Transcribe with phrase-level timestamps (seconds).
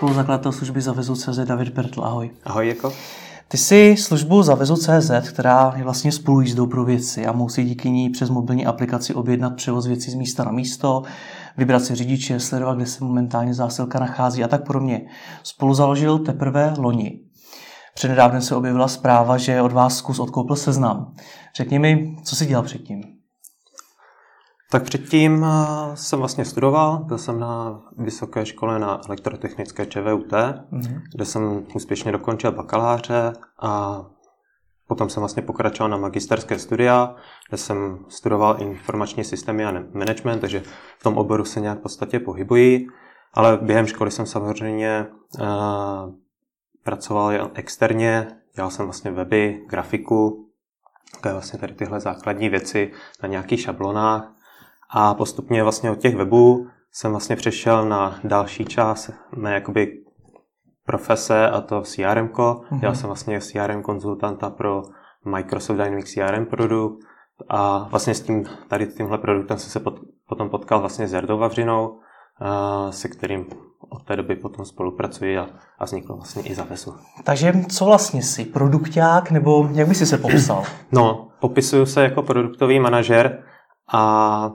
[0.00, 2.04] spoluzakladatel služby Zavezu.cz David Bertl.
[2.04, 2.30] Ahoj.
[2.44, 2.92] Ahoj, jako.
[3.48, 8.30] Ty jsi službu Zavezu.cz, která je vlastně spolujízdou pro věci a musí díky ní přes
[8.30, 11.02] mobilní aplikaci objednat převoz věcí z místa na místo,
[11.56, 15.02] vybrat si řidiče, sledovat, kde se momentálně zásilka nachází a tak podobně.
[15.42, 17.20] Spolu založil teprve loni.
[17.94, 21.14] Přednedávnem se objevila zpráva, že od vás zkus odkoupil seznam.
[21.56, 23.19] Řekni mi, co jsi dělal předtím?
[24.70, 31.00] Tak předtím eh, jsem vlastně studoval, byl jsem na vysoké škole na elektrotechnické ČVUT, mm-hmm.
[31.14, 34.02] kde jsem úspěšně dokončil bakaláře a
[34.86, 37.14] potom jsem vlastně pokračoval na magisterské studia,
[37.48, 40.62] kde jsem studoval informační systémy a management, takže
[40.98, 42.86] v tom oboru se nějak v podstatě pohybuji,
[43.34, 45.06] ale během školy jsem samozřejmě
[45.40, 45.46] uh,
[46.82, 50.48] pracoval externě, dělal jsem vlastně weby, grafiku,
[51.32, 54.39] vlastně tady tyhle základní věci na nějakých šablonách
[54.92, 59.92] a postupně vlastně od těch webů jsem vlastně přešel na další část mé jakoby
[60.86, 62.26] profese a to CRM.
[62.26, 62.80] Mm-hmm.
[62.82, 64.82] Já jsem vlastně CRM konzultanta pro
[65.24, 67.04] Microsoft Dynamics CRM produkt
[67.48, 71.38] a vlastně s tím, tady tímhle produktem jsem se pot, potom potkal vlastně s Jardou
[71.38, 72.00] Vavřinou,
[72.90, 73.46] se kterým
[73.88, 75.46] od té doby potom spolupracuji a,
[75.78, 76.94] a vzniklo vlastně i Zavesu.
[77.24, 78.44] Takže co vlastně jsi?
[78.44, 80.62] Produkták nebo jak by si se popsal?
[80.92, 83.42] No, popisuju se jako produktový manažer
[83.92, 84.52] a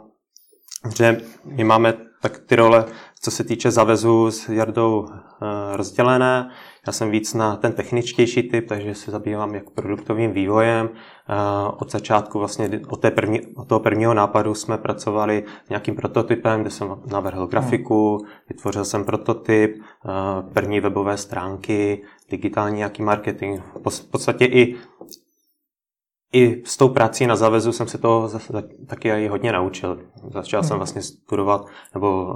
[0.98, 2.86] že my máme tak ty role,
[3.22, 6.50] co se týče zavezu s Jardou eh, rozdělené.
[6.88, 10.90] Já jsem víc na ten techničtější typ, takže se zabývám jak produktovým vývojem.
[10.90, 11.34] Eh,
[11.78, 16.70] od začátku vlastně od, té první, od toho prvního nápadu jsme pracovali nějakým prototypem, kde
[16.70, 20.10] jsem navrhl grafiku, vytvořil jsem prototyp, eh,
[20.54, 23.62] první webové stránky, digitální nějaký marketing.
[23.86, 24.76] V podstatě i
[26.36, 28.30] i s tou prací na závezu jsem se to
[28.88, 30.00] taky i hodně naučil.
[30.34, 30.68] Začal hmm.
[30.68, 32.36] jsem vlastně studovat nebo uh,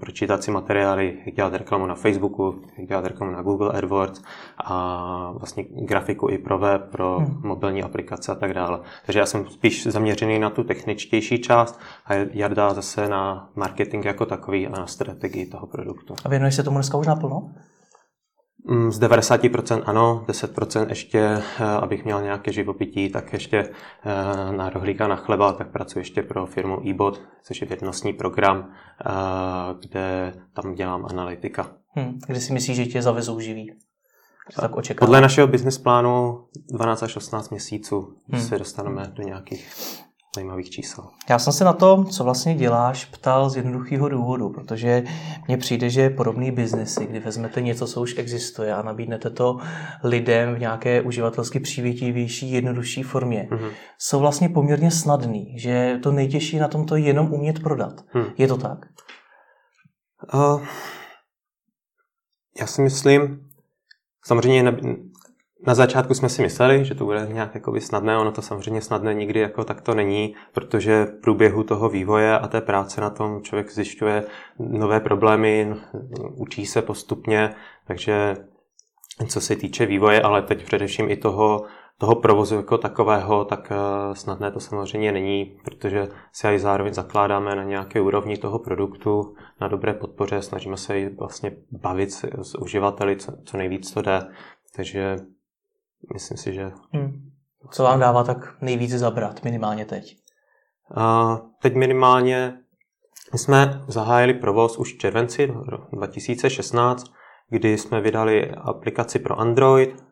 [0.00, 4.22] pročítat si materiály, jak dělat reklamu na Facebooku, jak dělat reklamu na Google AdWords
[4.64, 7.40] a vlastně grafiku i pro web, pro hmm.
[7.44, 8.80] mobilní aplikace a tak dále.
[9.06, 14.26] Takže já jsem spíš zaměřený na tu techničtější část a Jarda zase na marketing jako
[14.26, 16.14] takový a na strategii toho produktu.
[16.24, 17.50] A věnuješ se tomu dneska už naplno?
[18.64, 24.70] Mm, z 90% ano, 10% ještě, eh, abych měl nějaké živopití, tak ještě eh, na
[24.70, 28.68] rohlíka na chleba, tak pracuji ještě pro firmu eBot, což je vědnostní program,
[29.06, 29.10] eh,
[29.80, 31.72] kde tam dělám analytika.
[31.96, 33.72] Hmm, kdy si myslíš, že tě zavezou živý?
[34.56, 38.42] Tak Podle našeho business plánu 12 až 18 měsíců hmm.
[38.42, 39.70] se dostaneme do nějakých
[40.34, 41.04] zajímavých čísel.
[41.30, 45.02] Já jsem se na to, co vlastně děláš, ptal z jednoduchého důvodu, protože
[45.48, 49.58] mně přijde, že podobný biznesy, kdy vezmete něco, co už existuje a nabídnete to
[50.04, 53.70] lidem v nějaké uživatelsky přívětivější, jednodušší formě, mm-hmm.
[53.98, 58.04] jsou vlastně poměrně snadný, že to nejtěžší na tomto je jenom umět prodat.
[58.14, 58.24] Mm.
[58.38, 58.78] Je to tak?
[60.34, 60.62] Uh,
[62.60, 63.50] já si myslím,
[64.24, 64.72] samozřejmě
[65.66, 69.14] na začátku jsme si mysleli, že to bude nějak jakoby snadné, ono to samozřejmě snadné
[69.14, 73.42] nikdy jako tak to není, protože v průběhu toho vývoje a té práce na tom
[73.42, 74.24] člověk zjišťuje
[74.58, 75.74] nové problémy,
[76.36, 77.54] učí se postupně,
[77.86, 78.36] takže
[79.28, 81.64] co se týče vývoje, ale teď především i toho,
[81.98, 87.56] toho provozu jako takového, tak eh, snadné to samozřejmě není, protože si aj zároveň zakládáme
[87.56, 92.10] na nějaké úrovni toho produktu, na dobré podpoře, snažíme se i vlastně bavit
[92.42, 94.20] s uživateli, co, co nejvíc to jde.
[94.76, 95.16] Takže
[96.14, 96.72] Myslím si, že...
[96.92, 97.30] Hmm.
[97.70, 100.16] Co vám dává tak nejvíce zabrat, minimálně teď?
[100.94, 102.58] A teď minimálně
[103.32, 105.52] my jsme zahájili provoz už v červenci
[105.92, 107.12] 2016,
[107.48, 110.04] kdy jsme vydali aplikaci pro Android,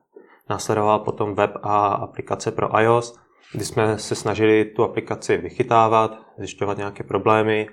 [0.51, 3.19] následovala potom web a aplikace pro iOS,
[3.53, 7.67] kdy jsme se snažili tu aplikaci vychytávat, zjišťovat nějaké problémy,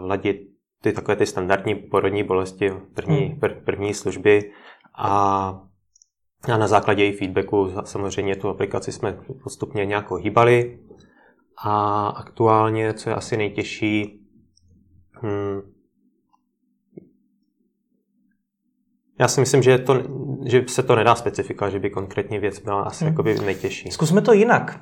[0.00, 0.36] ladit
[0.82, 3.40] ty takové ty standardní porodní bolesti, první, hmm.
[3.64, 4.52] první služby
[4.98, 5.60] a
[6.52, 10.78] a na základě její feedbacku samozřejmě tu aplikaci jsme postupně nějak hýbali.
[11.64, 14.20] A aktuálně, co je asi nejtěžší,
[15.12, 15.72] hmm,
[19.22, 20.02] Já si myslím, že, to,
[20.46, 23.12] že se to nedá specifikovat, že by konkrétní věc byla asi hmm.
[23.12, 23.90] jakoby nejtěžší.
[23.90, 24.80] Zkusme to jinak.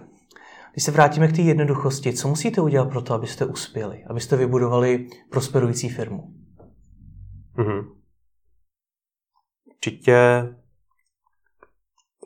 [0.72, 5.06] Když se vrátíme k té jednoduchosti, co musíte udělat pro to, abyste uspěli, abyste vybudovali
[5.30, 6.34] prosperující firmu?
[7.54, 7.80] Hmm.
[9.74, 10.48] Určitě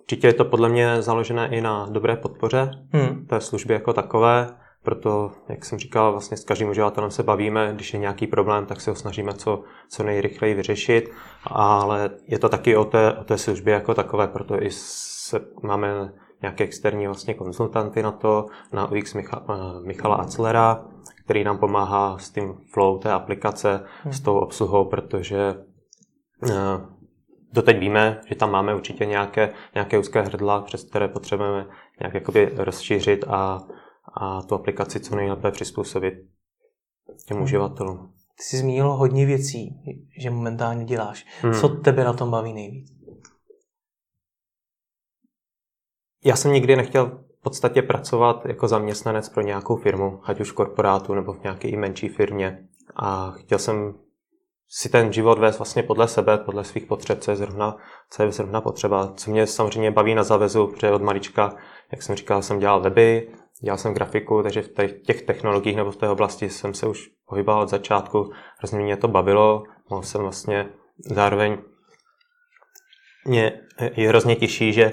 [0.04, 3.26] určitě je to podle mě založené i na dobré podpoře hmm.
[3.26, 4.48] té služby jako takové,
[4.82, 8.80] proto, jak jsem říkal, vlastně s každým uživatelem se bavíme, když je nějaký problém, tak
[8.80, 11.10] se ho snažíme co, co nejrychleji vyřešit,
[11.46, 16.12] ale je to taky o té, o té službě jako takové, proto i se, máme
[16.42, 20.84] nějaké externí vlastně konzultanty na to, na UX Micha, eh, Michala Aclera,
[21.24, 24.12] který nám pomáhá s tím flow té aplikace, hmm.
[24.12, 25.54] s tou obsluhou, protože
[27.54, 31.66] doteď víme, že tam máme určitě nějaké, nějaké úzké hrdla, přes které potřebujeme
[32.00, 33.66] nějak jakoby rozšířit a,
[34.14, 36.14] a tu aplikaci co nejlépe přizpůsobit
[37.26, 37.44] těm hmm.
[37.44, 38.12] uživatelům.
[38.36, 39.74] Ty jsi zmínil hodně věcí,
[40.18, 41.26] že momentálně děláš.
[41.40, 41.54] Hmm.
[41.54, 42.92] Co tebe na tom baví nejvíc?
[46.24, 47.06] Já jsem nikdy nechtěl
[47.38, 51.68] v podstatě pracovat jako zaměstnanec pro nějakou firmu, ať už v korporátu nebo v nějaké
[51.68, 52.68] i menší firmě.
[52.96, 53.94] A chtěl jsem
[54.68, 57.76] si ten život vést vlastně podle sebe, podle svých potřeb, co je zrovna,
[58.10, 59.12] co je zrovna potřeba.
[59.16, 61.56] Co mě samozřejmě baví na zavezu, protože od malička,
[61.92, 63.28] jak jsem říkal, jsem dělal weby,
[63.62, 67.62] dělal jsem grafiku, takže v těch technologiích nebo v té oblasti jsem se už pohyboval
[67.62, 68.30] od začátku.
[68.58, 70.68] Hrozně mě to bavilo, mohl jsem vlastně
[70.98, 71.58] zároveň
[73.26, 73.60] mě
[73.96, 74.92] je hrozně těžší, že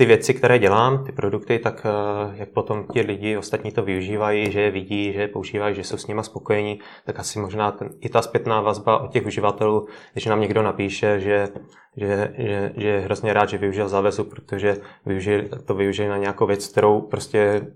[0.00, 4.52] ty věci, které dělám, ty produkty, tak eh, jak potom ti lidi ostatní to využívají,
[4.52, 7.88] že je vidí, že je používají, že jsou s nima spokojení, tak asi možná ten,
[8.00, 11.48] i ta zpětná vazba od těch uživatelů, když nám někdo napíše, že,
[11.96, 14.76] že, že, že je hrozně rád, že využil závezu, protože
[15.06, 17.66] využil, to využil na nějakou věc, kterou prostě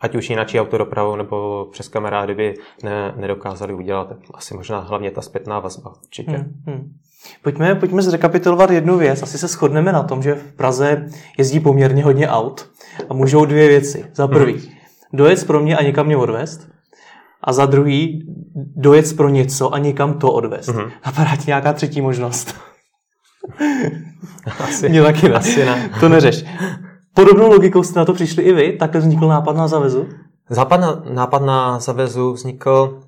[0.00, 4.12] ať už jináčí autodopravou nebo přes kamarády by ne, nedokázali udělat.
[4.34, 6.36] Asi možná hlavně ta zpětná vazba určitě.
[6.36, 6.92] Hmm, hmm.
[7.42, 9.22] Pojďme, pojďme zrekapitulovat jednu věc.
[9.22, 11.06] Asi se shodneme na tom, že v Praze
[11.38, 12.70] jezdí poměrně hodně aut
[13.08, 14.04] a můžou dvě věci.
[14.14, 14.62] Za prvý, hmm.
[15.12, 16.68] dojet pro mě a někam mě odvést.
[17.44, 18.26] A za druhý,
[18.76, 20.68] dojet pro něco a někam to odvést.
[20.68, 20.90] Mm-hmm.
[21.06, 22.54] Napadá ti nějaká třetí možnost?
[24.60, 25.34] Asi, mě taky ne.
[25.34, 25.90] Asi ne.
[26.00, 26.44] To neřeš.
[27.14, 28.72] Podobnou logikou jste na to přišli i vy?
[28.72, 30.08] Takhle vznikl nápad na Zavezu?
[30.50, 33.00] Západ na, nápad na Zavezu vznikl,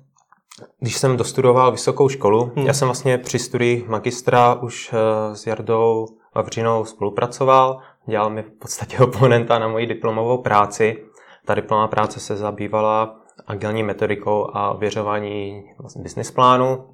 [0.79, 2.51] když jsem dostudoval vysokou školu.
[2.55, 2.67] Hmm.
[2.67, 7.79] Já jsem vlastně při studii magistra už uh, s Jardou Vavřinou spolupracoval.
[8.07, 11.03] Dělal mi v podstatě oponenta na moji diplomovou práci.
[11.45, 16.85] Ta diplomová práce se zabývala agilní metodikou a ověřování vlastně business plánu,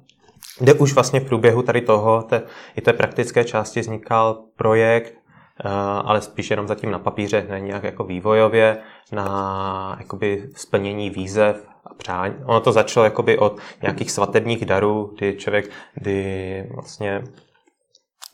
[0.58, 2.42] kde už vlastně v průběhu tady toho, té,
[2.76, 5.20] i té praktické části vznikal projekt,
[5.64, 5.68] Eh,
[6.04, 8.78] ale spíš jenom zatím na papíře, ne nějak jako vývojově,
[9.12, 12.34] na jakoby splnění výzev a přání.
[12.44, 17.22] Ono to začalo jakoby od nějakých svatebních darů, kdy člověk, kdy vlastně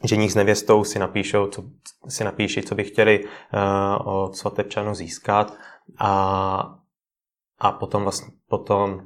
[0.04, 1.64] ženích s nevěstou si napíšou, co,
[2.08, 5.56] si napíší, co by chtěli uh, od svatebčanů získat
[5.98, 6.78] a,
[7.58, 9.00] a potom vlastně potom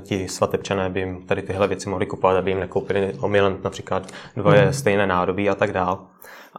[0.00, 4.60] ti svatebčané by jim tady tyhle věci mohli kupovat, aby jim nekoupili omylem například dvoje
[4.60, 4.72] hmm.
[4.72, 6.06] stejné nádobí a tak dál.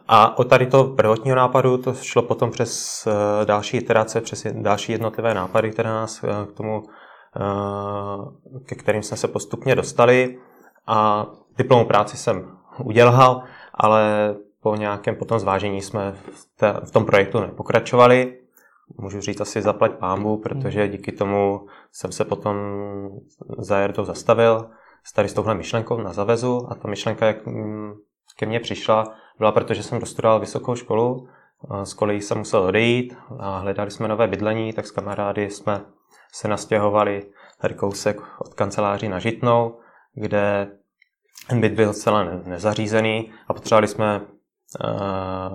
[0.07, 4.91] A od tady toho prvotního nápadu to šlo potom přes eh, další iterace, přes další
[4.91, 6.83] jednotlivé nápady, které nás eh, k tomu,
[7.35, 10.37] eh, ke kterým jsme se postupně dostali.
[10.87, 13.43] A diplomu práci jsem udělal,
[13.73, 16.15] ale po nějakém potom zvážení jsme
[16.83, 18.37] v tom projektu nepokračovali.
[18.97, 22.55] Můžu říct asi zaplať pámbu, protože díky tomu jsem se potom
[23.57, 24.69] za Jardou zastavil.
[25.03, 27.93] S tady s touhle myšlenkou na zavezu a ta myšlenka, jak mm,
[28.37, 31.27] ke mně přišla, byla proto, že jsem dostudoval vysokou školu,
[31.83, 35.81] z kolejí jsem musel odejít a hledali jsme nové bydlení, tak s kamarády jsme
[36.33, 37.25] se nastěhovali
[37.61, 39.79] tady kousek od kanceláří na Žitnou,
[40.13, 40.71] kde
[41.59, 44.21] byt byl zcela nezařízený a potřebovali jsme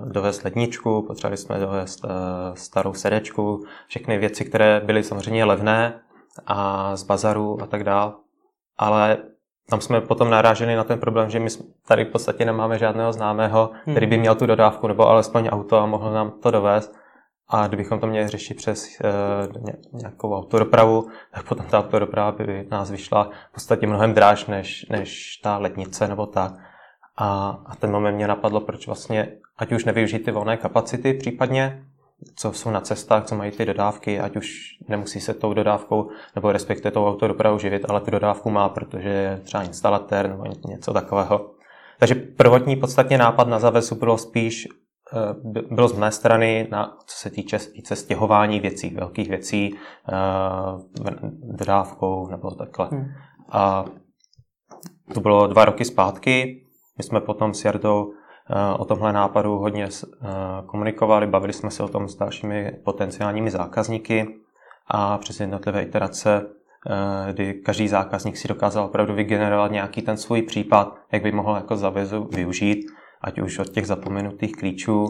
[0.04, 2.10] dovést ledničku, potřebovali jsme dovést uh,
[2.54, 6.00] starou sedečku, všechny věci, které byly samozřejmě levné
[6.46, 8.16] a z bazaru a tak dál.
[8.78, 9.18] Ale
[9.68, 11.48] tam jsme potom naráželi na ten problém, že my
[11.86, 13.94] tady v podstatě nemáme žádného známého, hmm.
[13.94, 16.94] který by měl tu dodávku nebo alespoň auto a mohl nám to dovést.
[17.48, 22.90] A kdybychom to měli řešit přes uh, nějakou autodopravu, tak potom ta autodoprava by nás
[22.90, 26.52] vyšla v podstatě mnohem dráž než, než ta letnice nebo tak.
[27.22, 31.84] A, a ten moment mě napadlo, proč vlastně, ať už nevyužít ty volné kapacity případně,
[32.36, 36.52] co jsou na cestách, co mají ty dodávky, ať už nemusí se tou dodávkou nebo
[36.52, 41.50] respektive tou autodopravu živit, ale tu dodávku má, protože je třeba instalatér nebo něco takového.
[41.98, 44.68] Takže prvotní podstatně nápad na zavesu bylo spíš
[45.12, 50.12] eh, bylo z mé strany, na, co se týče více stěhování věcí, velkých věcí, eh,
[51.58, 52.88] dodávkou nebo takhle.
[52.88, 53.04] Hmm.
[53.50, 53.84] A
[55.14, 56.62] to bylo dva roky zpátky.
[56.98, 58.12] My jsme potom s Jardou
[58.50, 60.28] Eh, o tomhle nápadu hodně eh,
[60.66, 64.36] komunikovali, bavili jsme se o tom s dalšími potenciálními zákazníky
[64.86, 66.46] a přes jednotlivé iterace,
[66.90, 71.56] eh, kdy každý zákazník si dokázal opravdu vygenerovat nějaký ten svůj případ, jak by mohl
[71.56, 72.86] jako zavězu využít,
[73.20, 75.06] ať už od těch zapomenutých klíčů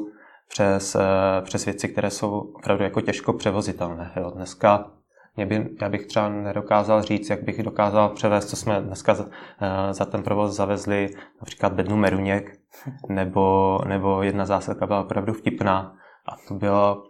[0.49, 0.97] přes,
[1.43, 4.13] přes věci, které jsou opravdu jako těžko převozitelné.
[4.17, 4.31] Jo.
[4.31, 4.91] Dneska
[5.37, 9.27] mě by, já bych třeba nedokázal říct, jak bych dokázal převést, co jsme dneska za,
[9.91, 11.09] za ten provoz zavezli,
[11.41, 12.59] například bednu meruněk,
[13.09, 15.95] nebo, nebo jedna zásadka byla opravdu vtipná
[16.29, 17.03] a to bylo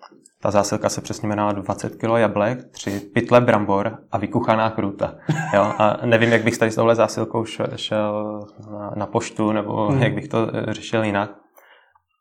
[0.42, 5.14] ta zásilka se přesně jmenovala 20 kg jablek, 3 pytle brambor a vykuchaná kruta.
[5.54, 5.72] Jo?
[5.78, 8.40] A nevím, jak bych tady s touhle zásilkou šel, šel
[8.72, 10.02] na, na poštu, nebo hmm.
[10.02, 11.30] jak bych to eh, řešil jinak.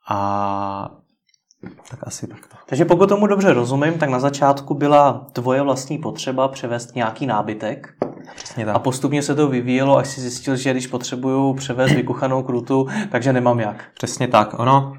[0.10, 0.90] A
[1.90, 2.56] tak asi takto.
[2.66, 7.94] Takže pokud tomu dobře rozumím, tak na začátku byla tvoje vlastní potřeba převést nějaký nábytek.
[8.36, 8.76] Přesně tak.
[8.76, 13.34] A postupně se to vyvíjelo, až si zjistil, že když potřebuju převést vykuchanou krutu, takže
[13.34, 13.84] nemám jak.
[13.94, 14.60] Přesně tak.
[14.60, 14.94] Ono,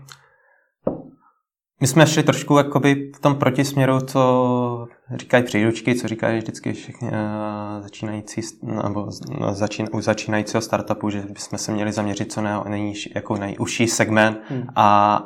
[1.80, 7.08] my jsme šli trošku jakoby v tom protisměru, co říkají příručky, co říkají vždycky všichni
[7.08, 9.06] uh, začínající, nebo
[9.50, 14.66] začín, u začínajícího startupu, že bychom se měli zaměřit co nej, jako nejužší segment hmm.
[14.76, 15.18] a,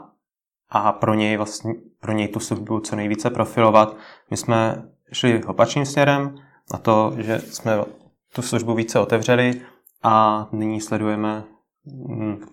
[0.68, 3.96] a pro něj vlastně, pro něj tu službu co nejvíce profilovat.
[4.30, 4.82] My jsme
[5.12, 6.38] šli opačným směrem
[6.72, 7.84] na to, že jsme
[8.34, 9.60] tu službu více otevřeli
[10.02, 11.44] a nyní sledujeme
[11.86, 12.46] hm,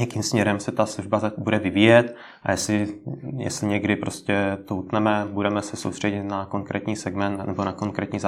[0.00, 2.88] jakým směrem se ta služba bude vyvíjet a jestli,
[3.36, 8.18] jestli někdy prostě to utneme, budeme se soustředit na konkrétní segment nebo na konkrétní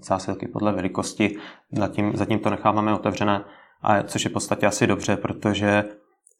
[0.00, 1.36] zásilky podle velikosti,
[1.72, 3.44] zatím, zatím to necháváme otevřené,
[3.82, 5.84] a což je v podstatě asi dobře, protože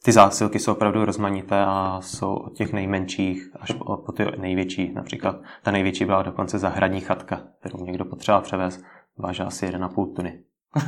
[0.04, 4.92] ty zásilky jsou opravdu rozmanité a jsou od těch nejmenších až po, po ty největší.
[4.94, 8.82] Například ta největší byla dokonce zahradní chatka, kterou někdo potřeboval převést,
[9.18, 10.40] váží asi 1,5 tuny.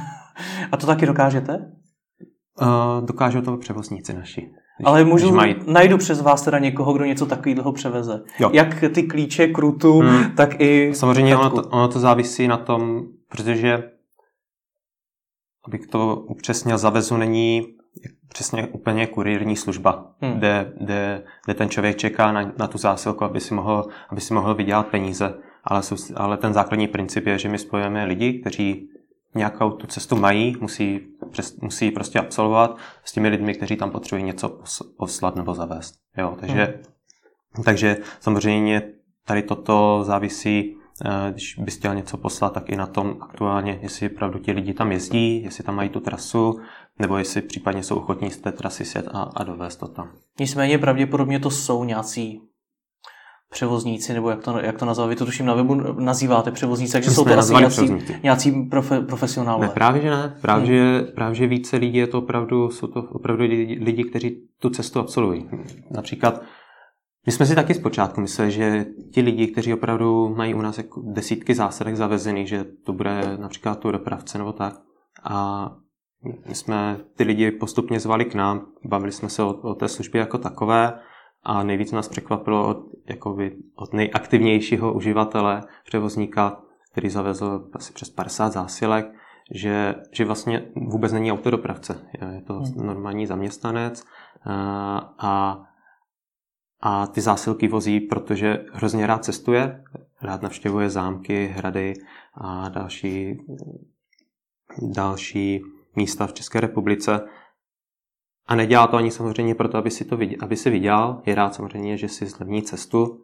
[0.73, 1.73] a to taky dokážete?
[2.63, 4.41] Uh, dokážou to převozníci naši.
[4.41, 5.57] Když, Ale můžu, mají...
[5.67, 8.23] najdu přes vás teda někoho, kdo něco takového převeze.
[8.39, 8.51] Jo.
[8.53, 10.31] Jak ty klíče, krutu, hmm.
[10.31, 13.91] tak i Samozřejmě ono to, ono to závisí na tom, protože
[15.67, 17.76] abych to upřesnil, zavezu není
[18.29, 20.33] přesně úplně kurírní služba, hmm.
[20.33, 24.35] kde, kde, kde ten člověk čeká na, na tu zásilku, aby si mohl, aby si
[24.35, 25.35] mohl vydělat peníze.
[25.65, 25.83] Ale,
[26.15, 28.89] ale ten základní princip je, že my spojujeme lidi, kteří
[29.35, 31.01] nějakou tu cestu mají, musí,
[31.31, 34.61] přes, musí prostě absolvovat s těmi lidmi, kteří tam potřebují něco
[34.99, 35.95] poslat nebo zavést.
[36.17, 36.81] Jo, takže,
[37.55, 37.65] hmm.
[37.65, 38.83] takže samozřejmě
[39.25, 44.11] tady toto závisí, eh, když bys chtěl něco poslat, tak i na tom aktuálně, jestli
[44.11, 46.61] opravdu ti lidi tam jezdí, jestli tam mají tu trasu,
[46.99, 50.11] nebo jestli případně jsou ochotní z té trasy set a, a dovést to tam.
[50.41, 52.41] Nicméně pravděpodobně to jsou nějací
[53.51, 57.11] převozníci, nebo jak to, jak to nazvat, vy to tuším na webu nazýváte převozníci, takže
[57.11, 57.89] jsou to asi nějací,
[58.23, 59.67] nějací profe, profesionálové.
[59.67, 61.07] Ne, právě že ne, právě, hmm.
[61.15, 65.01] právě že více lidí je to opravdu, jsou to opravdu lidi, lidi, kteří tu cestu
[65.01, 65.49] absolvují.
[65.91, 66.43] Například
[67.27, 71.03] my jsme si taky zpočátku mysleli, že ti lidi, kteří opravdu mají u nás jako
[71.07, 74.75] desítky zásadek zavezených, že to bude například tu dopravce nebo tak.
[75.25, 75.71] A
[76.49, 80.19] my jsme ty lidi postupně zvali k nám, bavili jsme se o, o té službě
[80.19, 81.01] jako takové
[81.43, 88.53] a nejvíc nás překvapilo od, jakoby, od nejaktivnějšího uživatele, převozníka, který zavezl asi přes 50
[88.53, 89.07] zásilek,
[89.55, 92.09] že, že vlastně vůbec není autodopravce.
[92.33, 92.87] Je to hmm.
[92.87, 94.05] normální zaměstnanec
[95.19, 95.65] a,
[96.81, 99.85] a ty zásilky vozí, protože hrozně rád cestuje,
[100.23, 101.95] rád navštěvuje zámky, hrady
[102.35, 103.39] a další,
[104.95, 105.63] další
[105.97, 107.21] místa v České republice
[108.47, 111.23] a nedělá to ani samozřejmě proto, aby si, to viděl, aby si vydělal.
[111.27, 113.21] Je rád samozřejmě, že si zlevní cestu,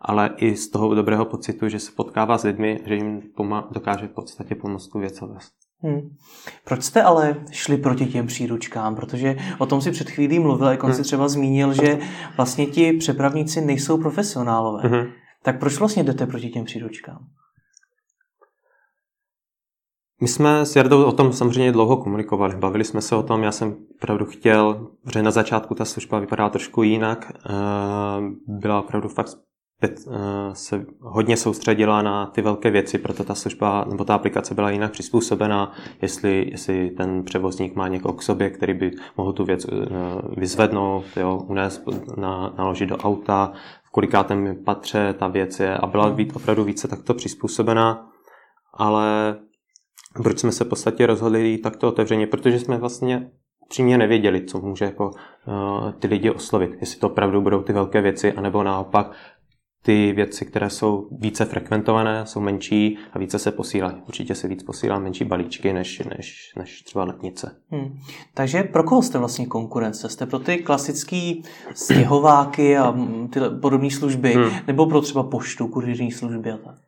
[0.00, 4.06] ale i z toho dobrého pocitu, že se potkává s lidmi, že jim pomá- dokáže
[4.06, 5.52] v podstatě pomoct tu věc zavést.
[5.82, 6.00] Hmm.
[6.64, 8.96] Proč jste ale šli proti těm příručkám?
[8.96, 10.96] Protože o tom si před chvílí mluvil, jak on hmm.
[10.96, 11.98] si třeba zmínil, že
[12.36, 14.88] vlastně ti přepravníci nejsou profesionálové.
[14.88, 15.06] Hmm.
[15.42, 17.18] Tak proč vlastně jdete proti těm příručkám?
[20.20, 22.56] My jsme s Jardou o tom samozřejmě dlouho komunikovali.
[22.56, 26.48] Bavili jsme se o tom, já jsem opravdu chtěl, že na začátku ta služba vypadá
[26.48, 27.32] trošku jinak.
[27.34, 27.52] Eh,
[28.46, 29.38] byla opravdu fakt
[29.82, 29.94] eh,
[30.52, 34.92] se hodně soustředila na ty velké věci, proto ta služba nebo ta aplikace byla jinak
[34.92, 39.76] přizpůsobená, jestli, jestli ten převozník má někoho k sobě, který by mohl tu věc eh,
[40.36, 41.82] vyzvednout, jo, unést,
[42.16, 43.52] na, naložit do auta,
[43.84, 48.08] v kolikátém patře ta věc je a byla být opravdu více takto přizpůsobená,
[48.74, 49.36] ale
[50.22, 53.30] proč jsme se v podstatě rozhodli takto otevřeně, protože jsme vlastně
[53.68, 56.70] přímě nevěděli, co může jako, uh, ty lidi oslovit.
[56.80, 59.12] Jestli to opravdu budou ty velké věci, anebo naopak
[59.82, 63.96] ty věci, které jsou více frekventované, jsou menší a více se posílají.
[64.08, 67.56] Určitě se víc posílá menší balíčky než, než, než třeba letnice.
[67.70, 67.98] Hmm.
[68.34, 70.08] Takže pro koho jste vlastně konkurence?
[70.08, 71.32] Jste pro ty klasické
[71.74, 72.94] stěhováky a
[73.30, 74.50] ty podobné služby, hmm.
[74.66, 76.85] nebo pro třeba poštu, kurýrní služby a tak?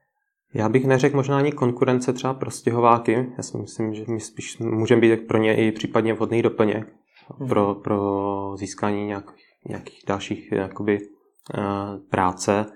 [0.55, 3.33] Já bych neřekl možná ani konkurence třeba pro stěhováky.
[3.37, 6.95] Já si myslím, že my spíš můžeme být pro ně i případně vhodný doplněk
[7.39, 7.49] hmm.
[7.49, 9.33] pro, pro získání nějak,
[9.69, 12.67] nějakých dalších jakoby, uh, práce.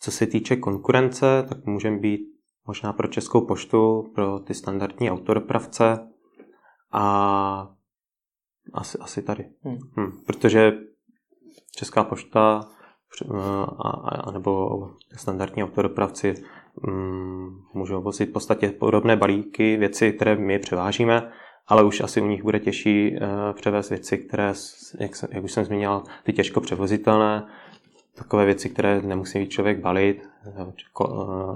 [0.00, 2.20] Co se týče konkurence, tak můžeme být
[2.66, 6.08] možná pro Českou poštu, pro ty standardní autodopravce
[6.92, 7.68] a
[8.74, 9.44] asi, asi tady.
[9.62, 9.78] Hmm.
[9.96, 10.72] Hmm, protože
[11.76, 12.68] Česká pošta
[13.78, 14.68] a, a, nebo
[15.16, 16.34] standardní autodopravci
[17.74, 21.30] můžou vozit v podstatě podobné balíky, věci, které my převážíme,
[21.66, 23.18] ale už asi u nich bude těžší uh,
[23.52, 24.52] převést věci, které,
[25.00, 27.46] jak, jak už jsem zmínil, ty těžko převozitelné,
[28.16, 30.28] takové věci, které nemusí člověk balit,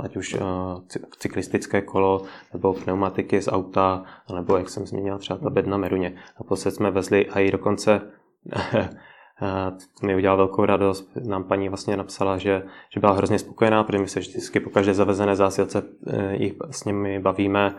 [0.02, 0.36] ať už
[1.18, 2.22] cyklistické kolo,
[2.52, 6.14] nebo pneumatiky z auta, nebo jak jsem zmínil, třeba ta bedna meruně.
[6.40, 8.00] Naposled jsme vezli a i dokonce
[10.00, 11.10] to mi udělal velkou radost.
[11.28, 12.62] Nám paní vlastně napsala, že,
[12.94, 16.84] že byla hrozně spokojená, protože my se vždycky po každé zavezené zásilce e, jich s
[16.84, 17.74] nimi bavíme,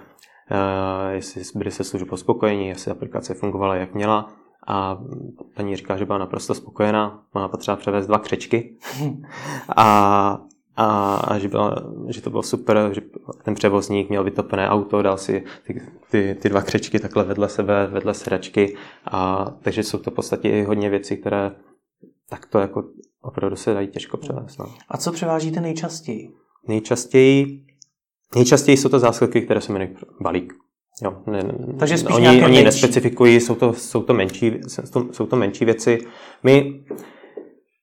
[0.51, 4.33] e, jestli byli se službou spokojení, jestli aplikace fungovala, jak měla.
[4.67, 4.97] A
[5.55, 8.77] paní říká, že byla naprosto spokojená, má potřeba převést dva křečky.
[9.77, 10.41] a,
[10.81, 11.75] a, a že, byla,
[12.09, 13.01] že to bylo super, že
[13.43, 17.87] ten převozník měl vytopené auto, dal si ty, ty, ty dva křečky takhle vedle sebe,
[17.87, 18.75] vedle sedačky.
[19.11, 21.51] A, takže jsou to v podstatě i hodně věcí, které
[22.29, 22.83] tak to jako
[23.21, 24.57] opravdu se dají těžko převést.
[24.57, 24.65] No.
[24.89, 26.31] A co převážíte nejčastěji?
[26.67, 27.65] Nejčastěji,
[28.35, 30.53] nejčastěji jsou to zásilky, které se jmenují balík.
[31.03, 31.43] Jo, ne,
[31.79, 32.63] Takže spíš oni, oni menší.
[32.63, 34.59] nespecifikují, jsou to, jsou, to menší,
[35.11, 35.99] jsou to menší věci.
[36.43, 36.83] My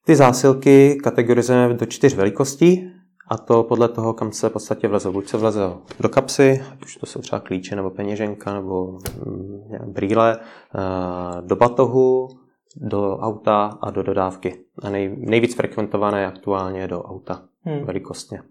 [0.08, 2.90] ty zásilky kategorizujeme do čtyř velikostí
[3.30, 5.12] a to podle toho, kam se v podstatě vlezou.
[5.12, 5.60] Buď se vleze
[6.00, 11.56] do kapsy, ať už to jsou třeba klíče nebo peněženka nebo mm, brýle, eh, do
[11.56, 12.28] batohu,
[12.76, 14.64] do auta a do dodávky.
[14.82, 17.84] A nej, nejvíc frekventované aktuálně do auta hmm.
[17.84, 18.42] velikostně.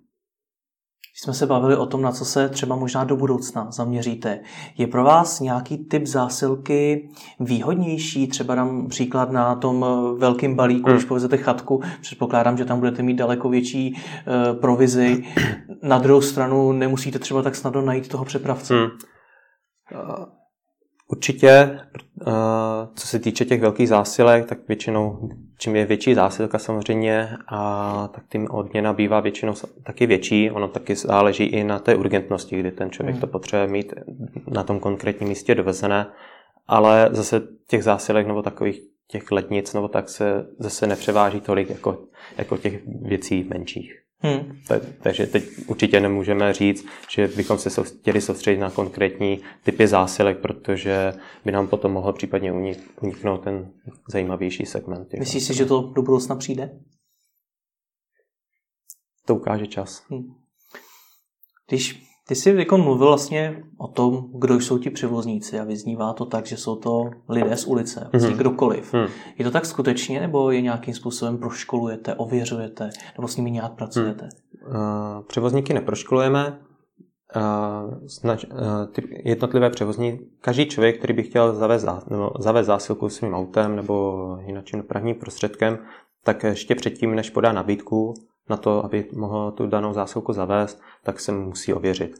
[1.18, 4.40] Když jsme se bavili o tom, na co se třeba možná do budoucna zaměříte,
[4.78, 7.10] je pro vás nějaký typ zásilky
[7.40, 8.28] výhodnější?
[8.28, 9.86] Třeba dám příklad na tom
[10.18, 10.96] velkém balíku, hmm.
[10.96, 15.24] když povezete chatku, předpokládám, že tam budete mít daleko větší uh, provizi.
[15.84, 18.74] Na druhou stranu nemusíte třeba tak snadno najít toho přepravce.
[18.74, 18.90] Hmm.
[21.08, 22.32] Určitě, eh,
[22.96, 28.24] co se týče těch velkých zásilek, tak většinou, čím je větší zásilka samozřejmě, a tak
[28.30, 30.52] tím odměna bývá většinou taky větší.
[30.52, 33.22] Ono taky záleží i na té urgentnosti, kdy ten člověk hmm.
[33.22, 33.94] to potřebuje mít
[34.48, 36.08] na tom konkrétním místě dovezené.
[36.68, 42.04] Ale zase těch zásilek nebo takových těch letnic nebo tak se zase nepřeváží tolik jako,
[42.38, 44.07] jako těch věcí menších.
[44.20, 44.62] Hmm.
[45.02, 51.14] Takže teď určitě nemůžeme říct, že bychom se chtěli soustředit na konkrétní typy zásilek, protože
[51.46, 52.52] by nám potom mohl případně
[53.02, 53.72] uniknout ten
[54.12, 55.14] zajímavější segment.
[55.20, 56.80] Myslíš si, že to do budoucna přijde?
[59.26, 60.04] To ukáže čas.
[60.10, 60.24] Hmm.
[61.68, 66.26] Když ty jsi jako mluvil vlastně o tom, kdo jsou ti převozníci a vyznívá to
[66.26, 68.38] tak, že jsou to lidé z ulice, vlastně mm-hmm.
[68.38, 68.94] kdokoliv.
[68.94, 69.08] Mm.
[69.38, 74.24] Je to tak skutečně, nebo je nějakým způsobem proškolujete, ověřujete, nebo s nimi nějak pracujete?
[74.24, 74.70] Mm.
[74.70, 76.60] Uh, převozníky neproškolujeme,
[77.36, 78.60] uh, snaž, uh,
[78.92, 84.38] ty jednotlivé převozní, každý člověk, který by chtěl zavést, nebo zavést zásilku svým autem nebo
[84.46, 85.78] jinakým dopravním prostředkem,
[86.24, 88.14] tak ještě předtím, než podá nabídku,
[88.50, 92.12] na to, aby mohl tu danou zásilku zavést, tak se musí ověřit.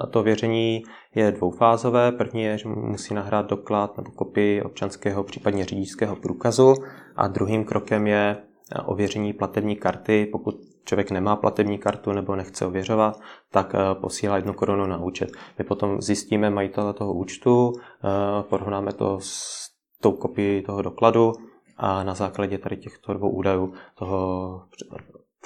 [0.00, 0.82] A to ověření
[1.14, 2.12] je dvoufázové.
[2.12, 6.74] První je, že musí nahrát doklad nebo kopii občanského, případně řidičského průkazu.
[7.16, 8.36] A druhým krokem je
[8.84, 10.28] ověření platební karty.
[10.32, 15.30] Pokud člověk nemá platební kartu nebo nechce ověřovat, tak eh, posílá jednu korunu na účet.
[15.58, 19.64] My potom zjistíme majitele toho účtu, eh, porovnáme to s
[20.00, 21.32] tou kopií toho dokladu
[21.76, 24.62] a na základě tady těchto dvou údajů toho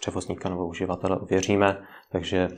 [0.01, 1.83] převozníka nebo uživatele ověříme,
[2.13, 2.49] takže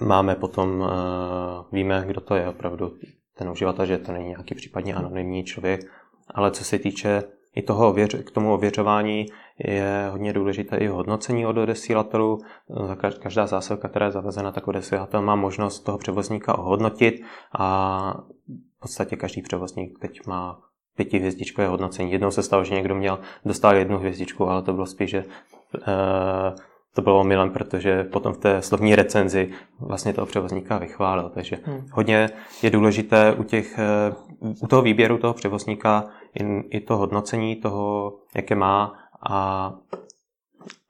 [0.00, 2.92] máme potom, eh, víme, kdo to je opravdu
[3.38, 5.80] ten uživatel, že to není nějaký případně anonymní člověk,
[6.34, 7.22] ale co se týče
[7.54, 9.26] i toho k tomu ověřování
[9.58, 12.40] je hodně důležité i hodnocení od odesílatelů.
[13.18, 17.22] Každá zásilka, která je zavezena, tak odesílatel má možnost toho převozníka ohodnotit
[17.58, 18.14] a
[18.76, 20.60] v podstatě každý převozník teď má
[20.96, 22.12] pětihvězdičkové hodnocení.
[22.12, 25.24] Jednou se stalo, že někdo měl, dostal jednu hvězdičku, ale to bylo spíš, že
[26.94, 31.30] to bylo omylem, protože potom v té slovní recenzi vlastně toho převozníka vychválil.
[31.34, 31.86] Takže hmm.
[31.92, 32.30] hodně
[32.62, 34.14] je důležité u, těch, eh,
[34.62, 36.04] u toho výběru toho převozníka
[36.40, 36.44] i,
[36.76, 38.94] i to hodnocení toho, jaké má
[39.28, 39.72] a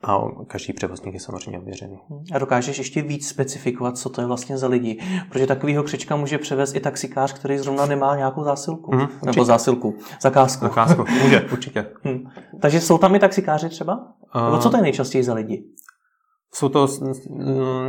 [0.03, 1.97] a každý převozník je samozřejmě ověřený.
[2.33, 4.99] A dokážeš ještě víc specifikovat, co to je vlastně za lidi?
[5.29, 8.95] Protože takovýho křečka může převést i taxikář, který zrovna nemá nějakou zásilku.
[8.95, 10.65] Hmm, Nebo zásilku, zakázku.
[10.65, 11.85] Zakázku, může, určitě.
[12.03, 12.23] Hmm.
[12.61, 14.07] Takže jsou tam i taxikáři třeba?
[14.35, 15.63] Uh, Nebo co to je nejčastěji za lidi?
[16.53, 16.87] Jsou to,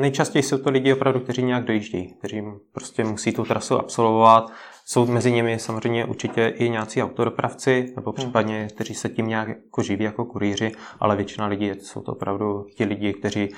[0.01, 4.53] nejčastěji jsou to lidi opravdu, kteří nějak dojíždějí, kteří prostě musí tu trasu absolvovat.
[4.88, 8.16] Jsou mezi nimi samozřejmě určitě i nějací autodopravci, nebo hmm.
[8.16, 12.66] případně, kteří se tím nějak jako živí jako kurýři, ale většina lidí jsou to opravdu
[12.77, 13.57] ti lidi, kteří uh,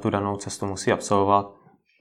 [0.00, 1.54] tu danou cestu musí absolvovat.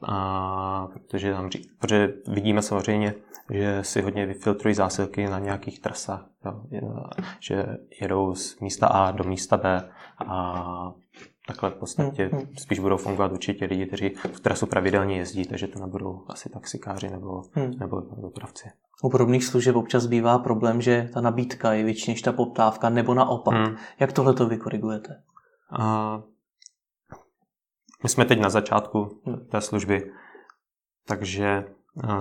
[0.07, 3.13] A, protože, tam, protože vidíme samozřejmě
[3.49, 6.25] že si hodně vyfiltrují zásilky na nějakých trasách,
[6.71, 7.03] jo,
[7.39, 7.65] že
[8.01, 9.89] jedou z místa A do místa B
[10.27, 10.93] a
[11.47, 15.67] takhle v podstatě hmm, spíš budou fungovat určitě lidi, kteří v trasu pravidelně jezdí, takže
[15.67, 17.71] to nebudou asi taxikáři nebo, hmm.
[17.79, 18.69] nebo dopravci.
[19.03, 23.13] U podobných služeb občas bývá problém, že ta nabídka je větší než ta poptávka, nebo
[23.13, 23.53] naopak.
[23.55, 23.77] Hmm.
[23.99, 25.23] Jak tohle to vykorigujete?
[25.79, 26.23] Uh,
[28.03, 29.45] my jsme teď na začátku hmm.
[29.45, 30.11] té služby,
[31.07, 31.65] takže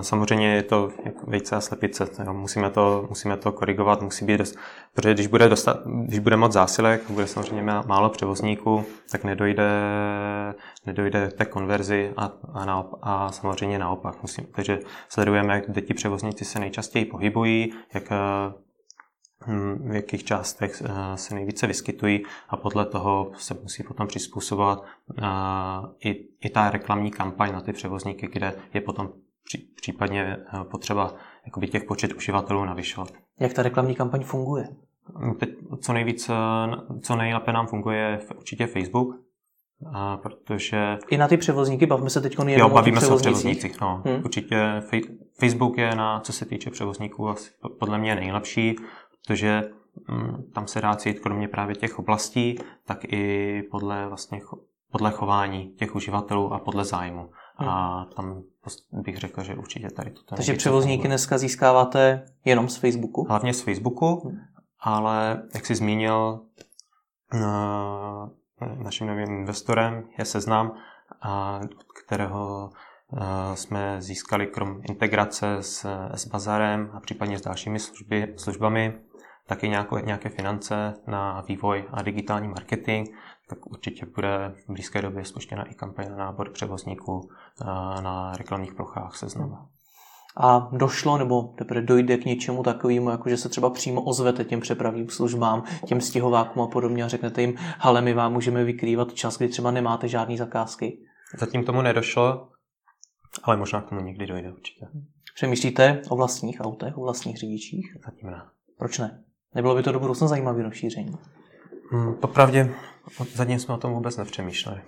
[0.01, 2.07] Samozřejmě je to jako vejce a slepice.
[2.31, 4.55] Musíme, to, musíme to korigovat, musí být dost,
[4.93, 9.69] protože když bude, dostat, když bude moc zásilek, bude samozřejmě málo převozníků, tak nedojde,
[10.85, 14.21] nedojde té konverzi a, a, naop, a samozřejmě naopak.
[14.21, 18.03] Musím, takže sledujeme, kde ti převozníci se nejčastěji pohybují, jak,
[19.47, 24.83] hm, v jakých částech eh, se nejvíce vyskytují a podle toho se musí potom přizpůsobovat
[25.17, 25.23] eh,
[26.09, 29.09] i, i ta reklamní kampaň na ty převozníky, kde je potom
[29.75, 33.13] případně eh, potřeba jakoby těch počet uživatelů navyšovat.
[33.39, 34.67] Jak ta reklamní kampaň funguje?
[35.19, 35.49] Mm, teď
[35.81, 36.33] co nejvíc, eh,
[37.01, 39.23] co nejlépe nám funguje určitě Facebook,
[39.93, 40.97] a protože...
[41.09, 43.81] I na ty převozníky, bavíme se teď jenom jo, bavíme se o převoznících.
[43.81, 44.01] No.
[44.05, 44.21] Hmm.
[44.23, 44.83] Určitě
[45.39, 48.75] Facebook je na, co se týče převozníků, asi podle mě nejlepší,
[49.11, 49.63] protože
[50.07, 54.41] mm, tam se dá cít kromě právě těch oblastí, tak i podle vlastně
[54.91, 57.29] podle chování těch uživatelů a podle zájmu.
[57.55, 57.69] Hmm.
[57.69, 58.43] A tam
[58.91, 60.35] bych řekl, že určitě tady to.
[60.35, 63.25] Takže převozníky dneska získáváte jenom z Facebooku?
[63.29, 64.37] Hlavně z Facebooku, hmm.
[64.79, 66.39] ale jak jsi zmínil,
[68.83, 70.77] naším novým investorem je Seznam,
[72.05, 72.69] kterého
[73.53, 78.93] jsme získali krom integrace s, s bazarem a případně s dalšími služby, službami
[79.47, 83.09] taky nějaké, nějaké finance na vývoj a digitální marketing,
[83.49, 87.29] tak určitě bude v blízké době spuštěna i kampaň na nábor převozníků
[87.61, 87.65] eh,
[88.01, 89.57] na reklamních plochách seznamu.
[90.37, 94.59] A došlo nebo teprve dojde k něčemu takovému, jako že se třeba přímo ozvete těm
[94.59, 99.37] přepravním službám, těm stěhovákům a podobně a řeknete jim, ale my vám můžeme vykrývat čas,
[99.37, 100.97] kdy třeba nemáte žádné zakázky.
[101.39, 102.49] Zatím tomu nedošlo,
[103.43, 104.87] ale možná k tomu někdy dojde určitě.
[105.35, 107.97] Přemýšlíte o vlastních autech, o vlastních řidičích?
[108.05, 108.41] Zatím ne.
[108.77, 109.22] Proč ne?
[109.55, 111.17] Nebylo by to do budoucna zajímavé rozšíření?
[111.91, 112.75] Hmm, popravdě,
[113.33, 114.81] zatím jsme o tom vůbec nepřemýšleli.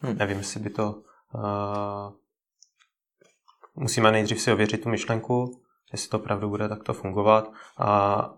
[0.00, 0.18] Hmm.
[0.18, 1.02] Nevím, jestli by to...
[1.34, 2.12] Uh,
[3.74, 5.60] musíme nejdřív si ověřit tu myšlenku,
[5.92, 8.30] jestli to opravdu bude takto fungovat a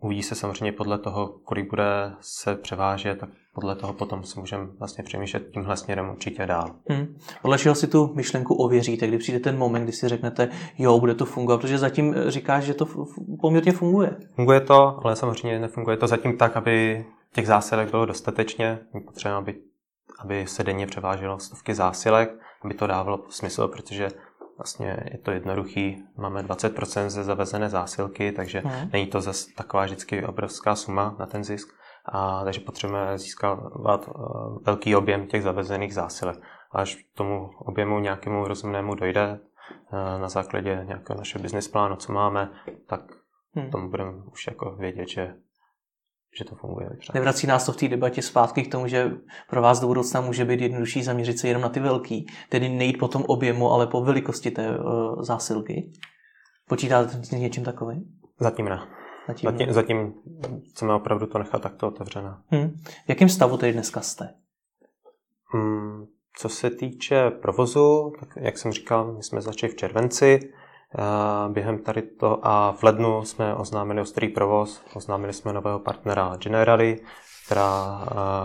[0.00, 4.66] uvidí se samozřejmě podle toho, kolik bude se převážet, tak podle toho potom si můžeme
[4.78, 6.70] vlastně přemýšlet tímhle směrem určitě dál.
[6.88, 7.16] Hmm.
[7.42, 11.14] Podle čeho si tu myšlenku ověříte, kdy přijde ten moment, kdy si řeknete, jo, bude
[11.14, 12.86] to fungovat, protože zatím říkáš, že to
[13.40, 14.16] poměrně funguje.
[14.34, 18.78] Funguje to, ale samozřejmě nefunguje to zatím tak, aby těch zásilek bylo dostatečně.
[18.94, 19.54] My potřebujeme, aby,
[20.18, 22.30] aby se denně převáželo stovky zásilek,
[22.64, 24.08] aby to dávalo smysl, protože
[24.60, 26.04] vlastně je to jednoduchý.
[26.16, 28.90] Máme 20% ze zavezené zásilky, takže hmm.
[28.92, 31.68] není to zase taková vždycky obrovská suma na ten zisk.
[32.04, 36.38] A, takže potřebujeme získávat uh, velký objem těch zavezených zásilek.
[36.72, 39.40] Až k tomu objemu nějakému rozumnému dojde
[39.92, 42.50] uh, na základě nějakého našeho business plánu, co máme,
[42.86, 43.00] tak
[43.54, 43.70] hmm.
[43.70, 45.34] tomu budeme už jako vědět, že
[46.38, 47.12] že to funguje dobře.
[47.14, 49.10] Nevrací nás to v té debatě zpátky k tomu, že
[49.50, 52.98] pro vás do budoucna může být jednodušší zaměřit se jenom na ty velký, tedy nejít
[52.98, 55.92] po tom objemu, ale po velikosti té uh, zásilky.
[56.68, 58.04] Počítáte s něčím takovým?
[58.40, 58.80] Zatím ne.
[59.28, 60.14] Zatím, zatím, zatím
[60.70, 62.34] chceme opravdu to nechat takto otevřené.
[62.48, 62.70] Hmm.
[63.06, 64.34] V jakém stavu tedy dneska jste?
[65.52, 66.06] Hmm,
[66.38, 70.52] co se týče provozu, tak jak jsem říkal, my jsme začali v červenci.
[71.48, 77.00] Během tady to a v lednu jsme oznámili ostrý provoz, oznámili jsme nového partnera Generali,
[77.46, 78.04] která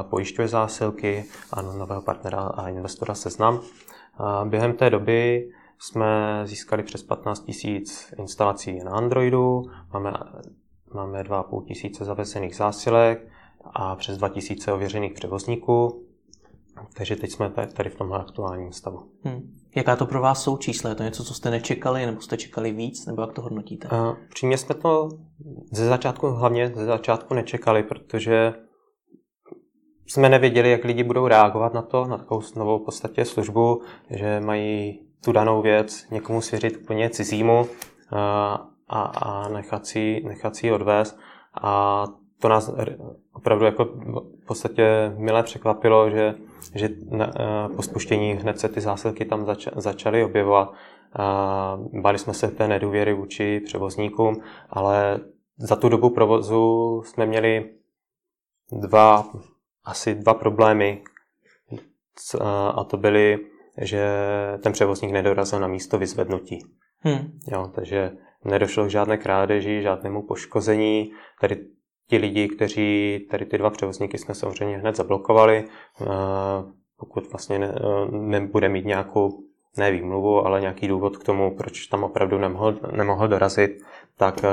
[0.10, 3.60] pojišťuje zásilky a nového partnera a investora Seznam.
[4.44, 7.80] Během té doby jsme získali přes 15 000
[8.18, 10.14] instalací na Androidu, máme,
[10.94, 13.28] máme 2,5 tisíce zavesených zásilek
[13.74, 16.05] a přes 2 tisíce ověřených převozníků.
[16.94, 19.10] Takže teď jsme tady v tomhle aktuálním stavu.
[19.24, 19.54] Hmm.
[19.76, 20.90] Jaká to pro vás jsou čísla?
[20.90, 23.88] Je to něco, co jste nečekali, nebo jste čekali víc, nebo jak to hodnotíte?
[23.88, 25.10] Uh, přímě jsme to
[25.72, 28.54] ze začátku, hlavně ze začátku nečekali, protože
[30.08, 35.00] jsme nevěděli, jak lidi budou reagovat na to, na takovou novou podstatě službu, že mají
[35.24, 37.68] tu danou věc někomu svěřit úplně cizímu uh,
[38.88, 41.20] a, a nechat, si, nechat si ji odvést.
[41.62, 42.06] A
[42.46, 42.72] to nás
[43.34, 46.36] opravdu jako v podstatě milé překvapilo, že,
[46.76, 50.74] že na, eh, po spuštění hned se ty zásilky tam zač, začaly objevovat.
[52.02, 55.20] Báli jsme se té nedůvěry vůči převozníkům, ale
[55.58, 57.70] za tu dobu provozu jsme měli
[58.72, 59.30] dva,
[59.84, 61.02] asi dva problémy.
[62.76, 63.40] A to byly,
[63.82, 64.08] že
[64.64, 66.60] ten převozník nedorazil na místo vyzvednutí.
[67.00, 67.40] Hmm.
[67.52, 68.12] Jo, takže
[68.44, 71.12] nedošlo k žádné krádeži, žádnému poškození.
[71.42, 71.76] Tady
[72.08, 75.66] ti lidi, kteří, tady ty dva převozníky jsme samozřejmě hned zablokovali,
[76.02, 76.06] eh,
[77.00, 79.40] pokud vlastně ne, eh, nebude mít nějakou
[79.78, 83.72] ne výmluvu, ale nějaký důvod k tomu, proč tam opravdu nemohl, nemohl dorazit,
[84.18, 84.50] tak eh,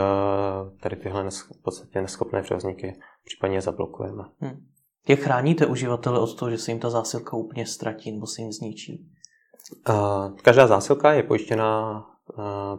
[0.80, 4.24] tady tyhle v podstatě neschopné převozníky případně zablokujeme.
[4.40, 4.64] Hmm.
[5.08, 8.52] Jak chráníte uživatele od toho, že se jim ta zásilka úplně ztratí nebo se jim
[8.52, 9.08] zničí?
[10.42, 12.04] Každá zásilka je pojištěna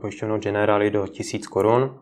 [0.01, 1.99] pojištěnou Generali do 1000 korun,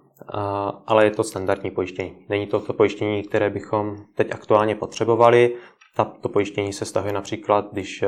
[0.87, 2.25] ale je to standardní pojištění.
[2.29, 5.55] Není to to pojištění, které bychom teď aktuálně potřebovali.
[6.21, 8.07] to pojištění se stahuje například, když e,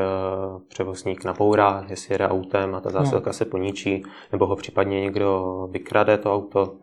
[0.67, 3.33] převozník nabourá, jestli jede autem a ta zásilka no.
[3.33, 6.77] se poničí, nebo ho případně někdo vykrade to auto.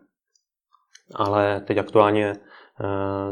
[1.15, 2.35] Ale teď aktuálně e,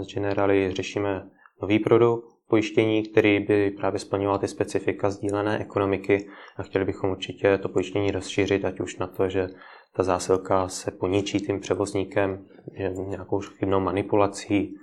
[0.04, 1.30] s Generali řešíme
[1.62, 7.58] nový produkt, pojištění, který by právě splňoval ty specifika sdílené ekonomiky a chtěli bychom určitě
[7.58, 9.48] to pojištění rozšířit, ať už na to, že
[9.96, 12.46] ta zásilka se poničí tím převozníkem
[13.08, 14.76] nějakou chybnou manipulací,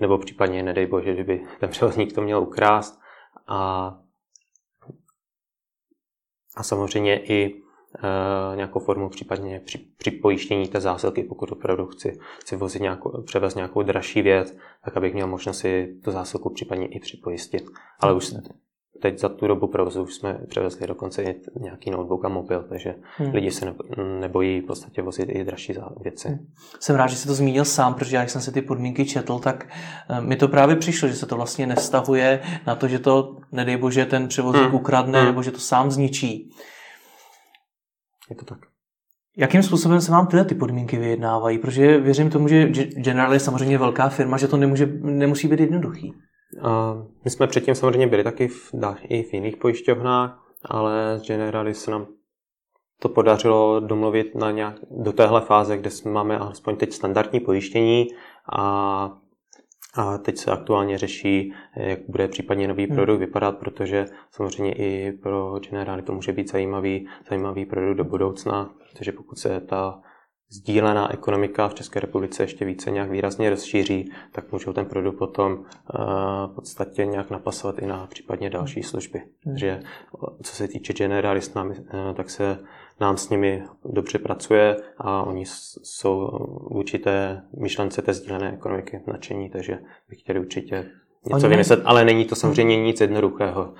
[0.00, 3.00] nebo případně, nedej bože, kdyby ten převozník to měl ukrást.
[3.46, 3.94] A,
[6.56, 7.54] a samozřejmě i
[8.02, 13.22] e, nějakou formu případně při, při pojištění té zásilky, pokud opravdu chci, chci vozit nějakou,
[13.22, 17.62] převést nějakou dražší věc, tak abych měl možnost si tu zásilku případně i připojistit.
[18.00, 18.34] Ale už
[19.02, 22.94] teď za tu dobu provozu už jsme převezli dokonce i nějaký notebook a mobil, takže
[23.16, 23.32] hmm.
[23.32, 23.74] lidi se
[24.20, 26.28] nebojí v podstatě vozit i dražší věci.
[26.28, 26.46] Hmm.
[26.80, 29.66] Jsem rád, že jsi to zmínil sám, protože jak jsem si ty podmínky četl, tak
[30.08, 33.76] eh, mi to právě přišlo, že se to vlastně nevztahuje na to, že to, nedej
[33.76, 34.74] bože, ten převozník hmm.
[34.74, 35.28] ukradne, hmm.
[35.28, 36.50] nebo že to sám zničí.
[38.30, 38.58] Je to tak.
[39.36, 41.58] Jakým způsobem se vám tyhle ty podmínky vyjednávají?
[41.58, 46.14] Protože věřím tomu, že General je samozřejmě velká firma, že to nemůže, nemusí být jednoduchý.
[47.24, 51.90] My jsme předtím samozřejmě byli taky v, i v jiných pojišťovnách, ale z Generali se
[51.90, 52.06] nám
[53.02, 58.08] to podařilo domluvit na nějak, do téhle fáze, kde máme alespoň teď standardní pojištění
[58.52, 58.62] a,
[59.94, 62.96] a teď se aktuálně řeší, jak bude případně nový hmm.
[62.96, 68.70] produkt vypadat, protože samozřejmě i pro Generali to může být zajímavý, zajímavý produkt do budoucna,
[68.90, 70.00] protože pokud se ta
[70.52, 75.52] sdílená ekonomika v České republice ještě více nějak výrazně rozšíří, tak můžou ten produkt potom
[75.52, 75.64] uh,
[76.46, 79.18] v podstatě nějak napasovat i na případně další služby.
[79.18, 79.54] Hmm.
[79.54, 79.80] Takže
[80.42, 81.72] co se týče generalist, uh,
[82.14, 82.58] tak se
[83.00, 86.28] nám s nimi dobře pracuje a oni jsou
[86.70, 90.90] určité myšlence té sdílené ekonomiky nadšení, takže bych chtěli určitě
[91.24, 93.74] něco oni vymyslet, ale není to samozřejmě nic jednoduchého.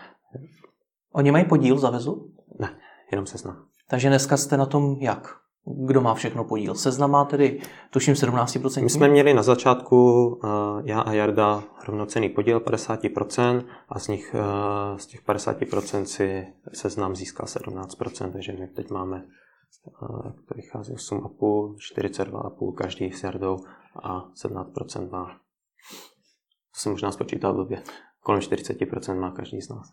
[1.13, 2.31] Oni mají podíl za vezu?
[2.59, 2.77] Ne,
[3.11, 3.65] jenom se zná.
[3.91, 5.41] Takže dneska jste na tom jak?
[5.64, 6.75] Kdo má všechno podíl?
[6.75, 8.83] Seznam má tedy, tuším, 17%?
[8.83, 10.51] My jsme měli na začátku, uh,
[10.85, 17.16] já a Jarda, rovnocený podíl 50% a z, nich, uh, z těch 50% si seznam
[17.16, 19.25] získal 17%, takže my teď máme,
[20.03, 23.59] uh, to vychází 8,5, 42,5 každý s Jardou
[24.03, 25.27] a 17% má,
[26.75, 27.83] to jsem možná spočítal blbě,
[28.20, 29.92] kolem 40% má každý z nás.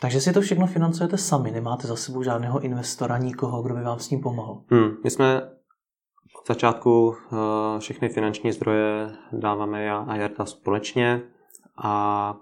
[0.00, 3.98] Takže si to všechno financujete sami, nemáte za sebou žádného investora, nikoho, kdo by vám
[3.98, 4.62] s tím pomohl?
[4.70, 5.42] Hmm, my jsme
[6.40, 7.16] od začátku uh,
[7.78, 11.22] všechny finanční zdroje dáváme já a Jarta společně
[11.82, 12.34] a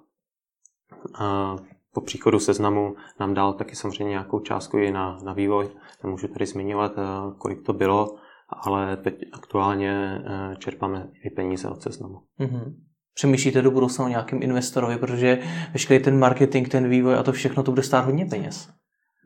[1.20, 1.60] uh,
[1.92, 5.68] po příchodu seznamu nám dal taky samozřejmě nějakou částku i na, na vývoj.
[6.04, 8.16] Nemůžu tady zmiňovat, uh, kolik to bylo,
[8.48, 10.24] ale teď aktuálně
[10.58, 12.22] čerpáme i peníze od seznamu.
[12.40, 12.74] Mm-hmm.
[13.16, 15.38] Přemýšlíte do budoucna o nějakém investorovi, protože
[15.72, 18.68] veškerý ten marketing, ten vývoj a to všechno to bude stát hodně peněz.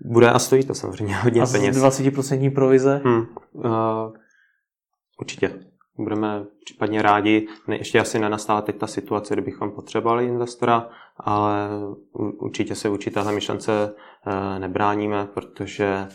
[0.05, 1.77] Bude a stojí to samozřejmě hodně a peněz.
[1.77, 3.01] A 20% provize?
[3.05, 3.65] Hmm, uh,
[5.21, 5.55] určitě.
[5.99, 7.47] Budeme případně rádi.
[7.69, 11.69] Ne, ještě asi nenastala teď ta situace, kdybychom potřebovali investora, ale
[12.41, 13.93] určitě se určitě téhle myšlence
[14.27, 16.09] uh, nebráníme, protože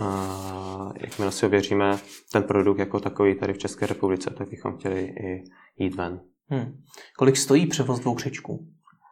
[0.00, 1.98] uh, jakmile si ověříme
[2.32, 5.44] ten produkt jako takový tady v České republice, tak bychom chtěli i
[5.78, 6.20] jít ven.
[6.46, 6.82] Hmm.
[7.18, 8.68] Kolik stojí převoz dvou křečků?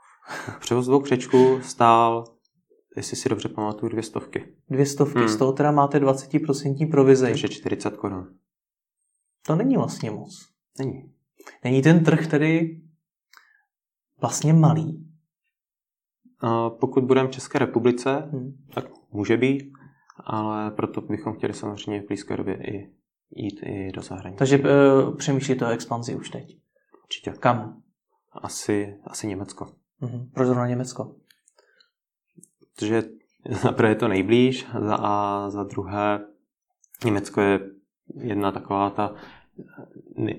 [0.61, 2.25] Převoz dvou křečků stál,
[2.97, 4.55] jestli si dobře pamatuju, dvě stovky.
[4.71, 5.29] Dvě stovky, hmm.
[5.29, 7.27] z toho teda máte 20% provizi.
[7.27, 8.35] Takže 40 korun.
[9.47, 10.49] To není vlastně moc.
[10.79, 11.13] Není.
[11.65, 12.81] Není ten trh tedy
[14.21, 15.09] vlastně malý?
[16.41, 18.53] A pokud budeme v České republice, hmm.
[18.75, 19.73] tak může být,
[20.25, 22.91] ale proto bychom chtěli samozřejmě v blízké době i
[23.31, 24.39] jít i do zahraničí.
[24.39, 26.62] Takže uh, přemýšlíte o expanzi už teď?
[27.13, 27.31] Určitě.
[27.31, 27.83] Kam?
[28.33, 29.65] Asi, asi Německo.
[30.03, 30.31] Mm-hmm.
[30.35, 31.15] Proč zrovna Německo?
[32.75, 33.03] Protože
[33.63, 36.21] za prvé je to nejblíž a za druhé
[37.05, 37.61] Německo je
[38.15, 39.15] jedna taková ta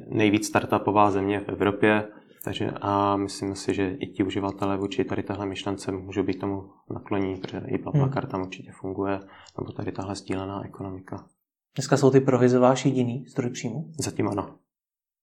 [0.07, 2.07] nejvíc startupová země v Evropě,
[2.43, 6.69] takže a myslím si, že i ti uživatelé vůči tady tahle myšlence můžou být tomu
[6.93, 8.31] nakloní, protože i Blablacar hmm.
[8.31, 9.19] tam určitě funguje,
[9.59, 11.27] nebo tady tahle sdílená ekonomika.
[11.75, 13.91] Dneska jsou ty provize váš jediný zdroj příjmu?
[13.99, 14.55] Zatím ano.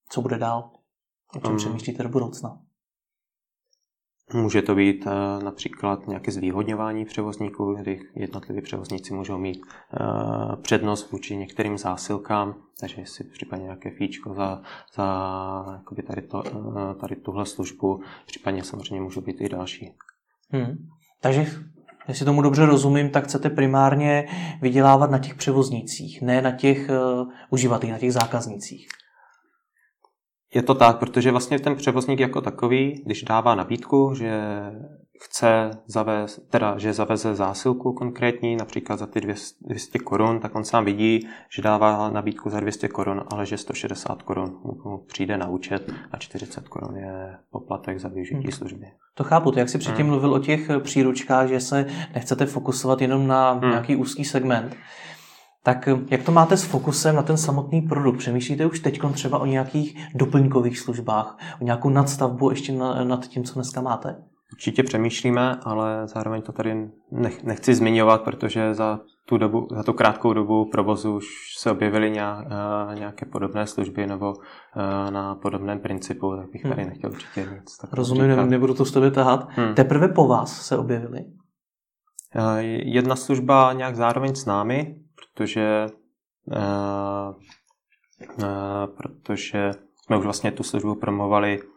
[0.09, 0.80] Co bude dál?
[1.37, 2.59] O čem um, přemýšlíte do budoucna?
[4.33, 11.11] Může to být uh, například nějaké zvýhodňování převozníků, kdy jednotliví převozníci můžou mít uh, přednost
[11.11, 14.63] vůči některým zásilkám, takže si případně nějaké fíčko za,
[14.95, 19.95] za tady, to, uh, tady tuhle službu, případně samozřejmě můžou být i další.
[20.51, 20.89] Hmm.
[21.21, 21.47] Takže
[22.09, 24.29] jestli tomu dobře rozumím, tak chcete primárně
[24.61, 28.89] vydělávat na těch převoznících, ne na těch uh, uživatelích, na těch zákaznících.
[30.55, 34.41] Je to tak, protože vlastně ten převozník jako takový, když dává nabídku, že
[35.23, 40.85] chce zavést, teda, že zaveze zásilku konkrétní, například za ty 200 korun, tak on sám
[40.85, 45.93] vidí, že dává nabídku za 200 korun, ale že 160 korun mu přijde na účet
[46.13, 48.53] a 40 korun je poplatek za využití hmm.
[48.53, 48.87] služby.
[49.15, 50.11] To chápu, to jak jsi předtím hmm.
[50.11, 53.71] mluvil o těch příručkách, že se nechcete fokusovat jenom na hmm.
[53.71, 54.77] nějaký úzký segment,
[55.63, 58.19] tak eh, jak to máte s fokusem na ten samotný produkt?
[58.19, 62.73] Přemýšlíte už teď třeba o nějakých doplňkových službách, o nějakou nadstavbu ještě
[63.05, 64.17] nad tím, co dneska máte?
[64.53, 69.93] Určitě přemýšlíme, ale zároveň to tady nech, nechci zmiňovat, protože za tu, dobu, za tu
[69.93, 71.25] krátkou dobu provozu už
[71.59, 74.35] se objevily eh, nějaké podobné služby nebo
[74.77, 76.91] eh, na podobném principu, tak bych tady hmm.
[76.91, 77.77] nechtěl určitě nic.
[77.93, 78.45] Rozumím, říkat.
[78.45, 79.49] nebudu to s tebe tahat.
[79.51, 79.75] Hmm.
[79.75, 81.25] Teprve po vás se objevily?
[82.85, 84.97] Jedna služba nějak zároveň s námi,
[85.35, 85.87] protože,
[86.45, 87.35] uh,
[88.39, 89.71] uh, protože
[90.05, 91.69] jsme už vlastně tu službu promovali uh,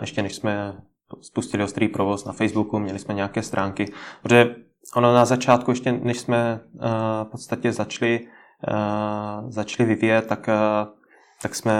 [0.00, 0.82] ještě než jsme
[1.20, 4.56] spustili ostrý provoz na Facebooku, měli jsme nějaké stránky, protože
[4.96, 6.80] ono na začátku, ještě než jsme uh,
[7.24, 8.28] v podstatě začali,
[8.70, 11.01] uh, začali vyvíjet, tak uh,
[11.42, 11.72] tak jsme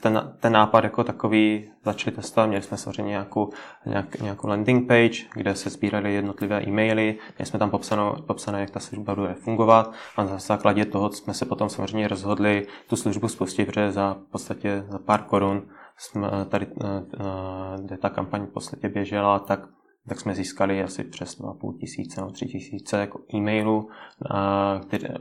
[0.00, 2.46] ten, ten nápad jako takový začali testovat.
[2.46, 3.50] Měli jsme samozřejmě nějakou,
[3.86, 8.70] nějak, nějakou landing page, kde se sbíraly jednotlivé e-maily, měli jsme tam popsané, popsané, jak
[8.70, 13.28] ta služba bude fungovat a na základě toho jsme se potom samozřejmě rozhodli tu službu
[13.28, 15.62] spustit, protože za v podstatě za pár korun
[15.96, 19.60] jsme tady, eh, eh, kde ta kampaň v podstatě běžela, tak
[20.08, 23.88] tak jsme získali asi přes 2,5 tisíce nebo 3 tisíce jako e-mailů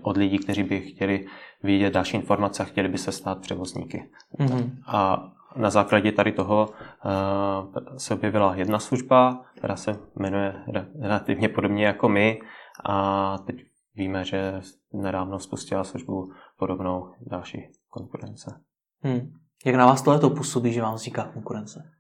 [0.02, 1.26] od lidí, kteří by chtěli
[1.64, 4.10] vidět další informace a chtěli by se stát převozníky.
[4.40, 4.70] Mm-hmm.
[4.88, 10.56] A na základě tady toho uh, se objevila jedna služba, která se jmenuje
[11.00, 12.40] relativně podobně jako my
[12.86, 13.56] a teď
[13.96, 14.62] víme, že
[14.94, 18.62] nedávno spustila službu podobnou další konkurence.
[19.04, 19.34] Hmm.
[19.66, 21.92] Jak na vás tohle to působí, že vám vzniká konkurence?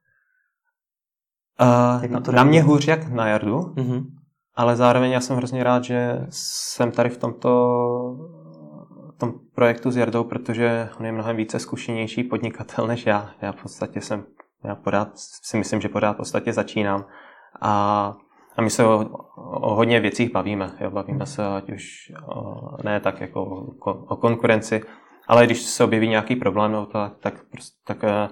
[1.61, 4.05] Uh, na, to na mě hůř jak na Jardu, mm-hmm.
[4.55, 7.49] ale zároveň já jsem hrozně rád, že jsem tady v tomto
[9.15, 13.29] v tom projektu s Jardou, protože on je mnohem více zkušenější podnikatel než já.
[13.41, 14.23] Já v podstatě jsem,
[14.63, 17.05] já pořád si myslím, že pořád v podstatě začínám
[17.61, 18.13] a,
[18.55, 20.71] a my se o, o hodně věcích bavíme.
[20.79, 20.91] Jo?
[20.91, 23.43] Bavíme se ať už o, ne tak jako
[23.85, 24.81] o, o konkurenci,
[25.27, 28.29] ale když se objeví nějaký problém, no, tak, tak, tak, tak eh, Eh,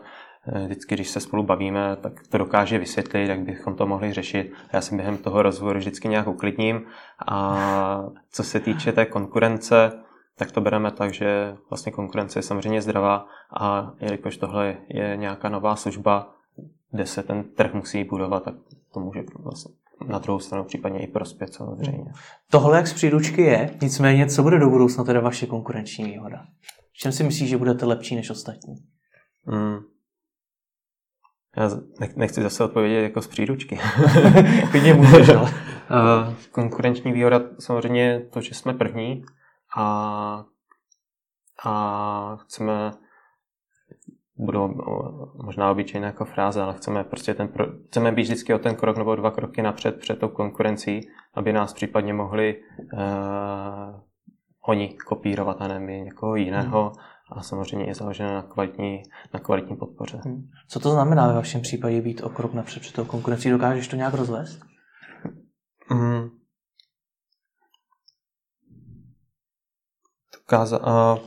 [0.65, 4.53] vždycky, když se spolu bavíme, tak to dokáže vysvětlit, jak bychom to mohli řešit.
[4.73, 6.81] Já si během toho rozhovoru vždycky nějak uklidním.
[7.27, 9.91] A co se týče té konkurence,
[10.37, 13.27] tak to bereme tak, že vlastně konkurence je samozřejmě zdravá
[13.59, 16.35] a jelikož tohle je nějaká nová služba,
[16.91, 18.55] kde se ten trh musí budovat, tak
[18.93, 19.73] to může vlastně
[20.07, 22.11] na druhou stranu případně i prospět samozřejmě.
[22.51, 26.45] Tohle jak z příručky je, nicméně co bude do budoucna teda vaše konkurenční výhoda?
[26.91, 28.75] V čem si myslíš, že budete lepší než ostatní?
[29.45, 29.79] Hmm.
[31.59, 31.69] Já
[32.15, 33.79] nechci zase odpovědět jako z příručky.
[34.71, 35.53] Klidně můžeš, ale.
[36.51, 39.23] Konkurenční výhoda samozřejmě to, že jsme první
[39.77, 40.45] a,
[41.65, 42.91] a chceme
[44.37, 44.67] budou
[45.43, 48.97] možná obyčejné jako fráze, ale chceme prostě ten, pro, chceme být vždycky o ten krok
[48.97, 51.01] nebo dva kroky napřed před tou konkurencí,
[51.33, 52.61] aby nás případně mohli
[52.93, 52.99] uh,
[54.67, 56.91] oni kopírovat a ne my někoho jiného.
[56.95, 60.21] Hmm a samozřejmě je založené na kvalitní, na kvalitní podpoře.
[60.25, 60.49] Hmm.
[60.67, 63.49] Co to znamená ve vašem případě být o krok napřed před tou konkurencí?
[63.49, 64.59] Dokážeš to nějak rozvést?
[65.87, 66.29] Hmm.
[70.33, 70.79] Dokáza,
[71.13, 71.19] uh,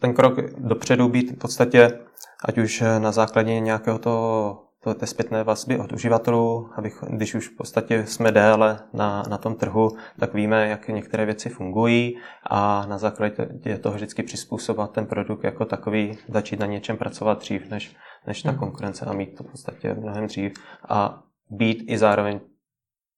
[0.00, 2.00] ten krok dopředu být v podstatě,
[2.44, 4.63] ať už na základě nějakého toho to,
[4.94, 9.54] té zpětné vazby od uživatelů, abych, když už v podstatě jsme déle na, na tom
[9.54, 12.18] trhu, tak víme, jak některé věci fungují
[12.50, 17.70] a na základě toho vždycky přizpůsobovat ten produkt jako takový, začít na něčem pracovat dřív,
[17.70, 17.96] než,
[18.26, 18.58] než ta hmm.
[18.58, 20.52] konkurence a mít to v podstatě mnohem dřív
[20.88, 22.40] a být i zároveň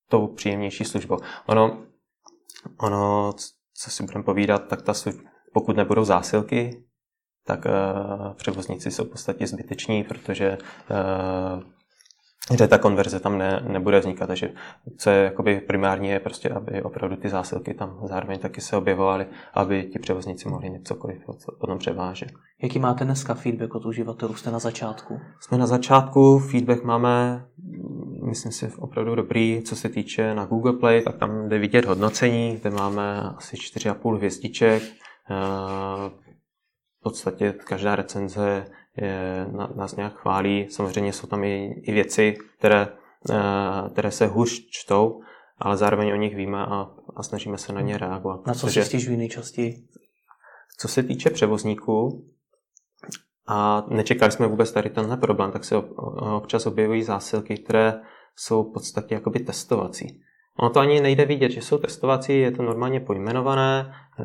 [0.08, 1.16] tou příjemnější službou.
[1.46, 1.78] Ono,
[2.80, 3.32] ono
[3.74, 5.22] co si budeme povídat, tak ta služba,
[5.52, 6.85] pokud nebudou zásilky,
[7.46, 10.58] tak uh, převozníci jsou v podstatě zbyteční, protože
[10.90, 11.62] uh,
[12.54, 14.26] že ta konverze tam ne, nebude vznikat.
[14.26, 14.52] Takže
[14.98, 19.26] co je jakoby primární, je prostě, aby opravdu ty zásilky tam zároveň taky se objevovaly,
[19.54, 21.18] aby ti převozníci mohli něcokoliv
[21.60, 22.28] potom převážet.
[22.62, 24.34] Jaký máte dneska feedback od uživatelů?
[24.34, 25.20] Jste na začátku?
[25.40, 27.44] Jsme na začátku, feedback máme,
[28.22, 32.58] myslím si, opravdu dobrý, co se týče na Google Play, tak tam jde vidět hodnocení,
[32.60, 34.82] kde máme asi 4,5 hvězdiček.
[37.06, 40.66] V podstatě každá recenze je, nás nějak chválí.
[40.70, 42.88] Samozřejmě jsou tam i, i věci, které,
[43.30, 45.20] eh, které se hůř čtou,
[45.58, 48.46] ale zároveň o nich víme a, a snažíme se na ně reagovat.
[48.46, 49.86] Na co si stěžují nejčastěji?
[50.78, 52.24] Co se týče převozníků,
[53.46, 55.76] a nečekali jsme vůbec tady tenhle problém, tak se
[56.36, 58.00] občas objevují zásilky, které
[58.36, 60.22] jsou v podstatě jakoby testovací.
[60.58, 64.24] Ono to ani nejde vidět, že jsou testovací, je to normálně pojmenované, eh,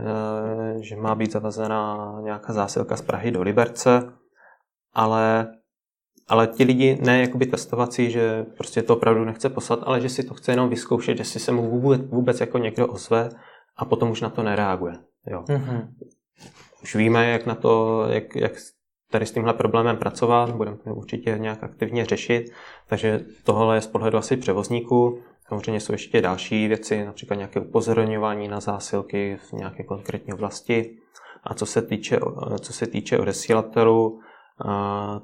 [0.83, 4.13] že má být zavazená nějaká zásilka z Prahy do Liberce,
[4.93, 5.47] ale,
[6.27, 10.23] ale ti lidi ne jakoby testovací, že prostě to opravdu nechce poslat, ale že si
[10.23, 13.29] to chce jenom vyzkoušet, že si se mu vůbec, vůbec jako někdo ozve
[13.77, 14.93] a potom už na to nereaguje.
[15.27, 15.43] Jo.
[15.47, 15.87] Mm-hmm.
[16.83, 18.51] Už víme, jak na to, jak, jak
[19.11, 22.51] tady s tímhle problémem pracovat, budeme to určitě nějak aktivně řešit,
[22.87, 25.19] takže tohle je z pohledu asi převozníků.
[25.51, 30.97] Samozřejmě jsou ještě další věci, například nějaké upozorňování na zásilky v nějaké konkrétní oblasti.
[31.43, 32.19] A co se týče,
[32.59, 34.19] co se týče odesílatelů,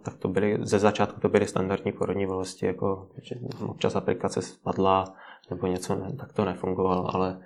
[0.01, 3.09] tak to byly, ze začátku to byly standardní porodní bolesti, jako
[3.67, 5.13] občas aplikace spadla
[5.49, 7.39] nebo něco, ne, tak to nefungovalo, ale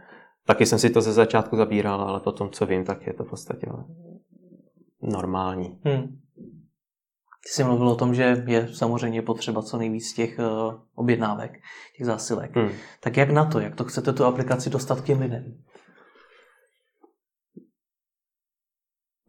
[0.46, 3.30] taky jsem si to ze začátku zabíral, ale potom, co vím, tak je to v
[3.30, 3.68] podstatě
[5.02, 5.80] normální.
[5.84, 6.20] Hmm.
[7.44, 11.52] Ty jsi mluvil o tom, že je samozřejmě potřeba co nejvíc těch uh, objednávek,
[11.98, 12.56] těch zásilek.
[12.56, 12.70] Hmm.
[13.00, 13.60] Tak jak na to?
[13.60, 15.58] Jak to chcete tu aplikaci dostat k těm lidem?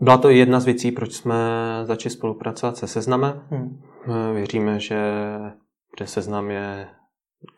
[0.01, 1.37] Byla to jedna z věcí, proč jsme
[1.85, 3.43] začali spolupracovat se Seznamem.
[3.51, 3.83] Hmm.
[4.05, 5.01] Eh, věříme, že,
[5.99, 6.89] že Seznam je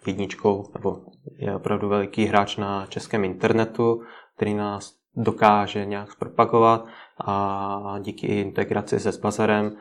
[0.07, 1.05] jedničkou, nebo
[1.37, 4.03] je opravdu veliký hráč na českém internetu,
[4.37, 6.87] který nás dokáže nějak zpropagovat
[7.25, 9.81] a díky integraci se Spazarem, eh,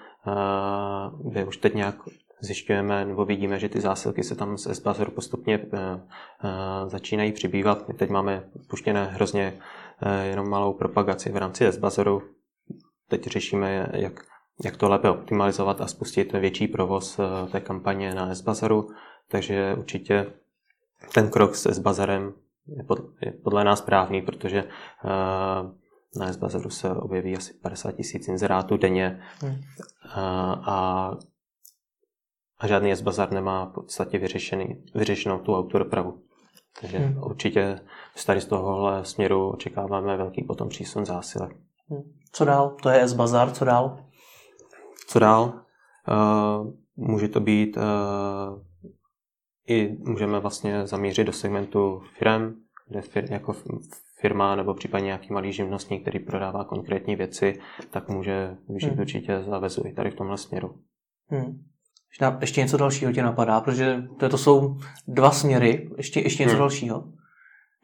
[1.24, 1.96] kde už teď nějak
[2.44, 7.88] zjišťujeme nebo vidíme, že ty zásilky se tam z S-Bazaru postupně eh, eh, začínají přibývat.
[7.88, 9.60] My teď máme puštěné hrozně
[10.24, 12.22] jenom malou propagaci v rámci S-Bazaru.
[13.10, 14.26] Teď řešíme, jak,
[14.64, 17.20] jak to lépe optimalizovat a spustit větší provoz
[17.52, 18.88] té kampaně na S-Bazaru.
[19.30, 20.34] Takže určitě
[21.14, 22.34] ten krok s S-Bazarem
[23.22, 24.64] je podle nás správný, protože
[26.16, 29.62] na S-Bazaru se objeví asi 50 tisíc inzerátů denně hmm.
[30.10, 30.52] a,
[32.62, 36.24] a žádný S-Bazar nemá v podstatě vyřešený, vyřešenou tu autodopravu.
[36.82, 37.24] Takže hmm.
[37.24, 37.80] určitě
[38.26, 41.58] tady z tohohle směru očekáváme velký potom přísun zásilek.
[41.90, 42.02] Hmm.
[42.32, 42.76] Co dál?
[42.84, 44.06] To je S-Bazar, co dál?
[45.08, 45.54] Co dál?
[46.08, 47.84] Uh, může to být uh,
[49.68, 52.54] i můžeme vlastně zamířit do segmentu firm,
[52.88, 53.54] kde fir, jako
[54.24, 57.60] firma nebo případně nějaký malý živnostník, který prodává konkrétní věci,
[57.90, 59.00] tak může využít hmm.
[59.00, 60.76] určitě zavezu i tady v tomhle směru.
[61.28, 61.60] Hmm.
[62.42, 66.60] Ještě něco dalšího tě napadá, protože to jsou dva směry, ještě, ještě něco hmm.
[66.60, 67.04] dalšího.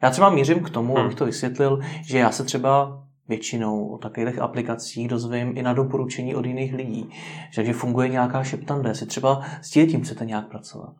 [0.02, 1.04] Já třeba mířím k tomu, hmm.
[1.04, 6.34] abych to vysvětlil, že já se třeba většinou o takových aplikacích dozvím i na doporučení
[6.34, 7.10] od jiných lidí.
[7.54, 10.94] Takže funguje nějaká šeptande, si třeba s tím chcete nějak pracovat.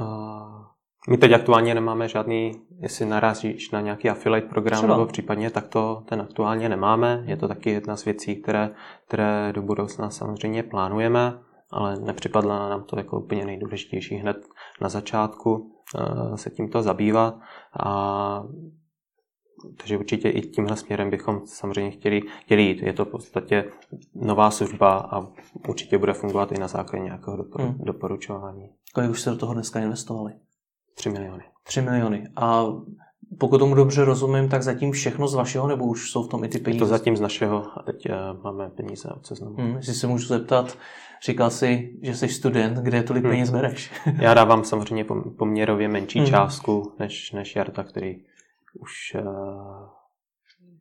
[0.00, 0.71] Uh,
[1.10, 4.96] my teď aktuálně nemáme žádný, jestli narazíš na nějaký affiliate program Třeba.
[4.96, 7.22] nebo případně, tak to ten aktuálně nemáme.
[7.26, 8.70] Je to taky jedna z věcí, které,
[9.06, 11.38] které do budoucna samozřejmě plánujeme,
[11.70, 14.36] ale nepřipadla nám to jako úplně nejdůležitější hned
[14.80, 17.34] na začátku uh, se tímto zabývat.
[17.80, 18.42] A
[19.76, 22.82] takže určitě i tímhle směrem bychom samozřejmě chtěli, chtěli jít.
[22.82, 23.64] Je to v podstatě
[24.14, 25.20] nová služba a
[25.68, 27.78] určitě bude fungovat i na základě nějakého doporu, hmm.
[27.78, 28.70] doporučování.
[28.94, 30.32] Kolik už jste do toho dneska investovali?
[30.94, 31.44] 3 miliony.
[31.64, 32.28] 3 miliony.
[32.36, 32.66] A
[33.38, 36.48] pokud tomu dobře rozumím, tak zatím všechno z vašeho, nebo už jsou v tom i
[36.48, 36.76] ty peníze?
[36.76, 39.56] Je to zatím z našeho a teď uh, máme peníze od seznamu.
[39.56, 40.78] Hmm, jestli se můžu zeptat,
[41.26, 43.32] říkal jsi, že jsi student, kde tolik hmm.
[43.32, 43.92] peněz bereš?
[44.20, 45.04] Já dávám samozřejmě
[45.38, 46.28] poměrově menší hmm.
[46.28, 48.24] částku než, než Jarta, který
[48.80, 49.22] už uh,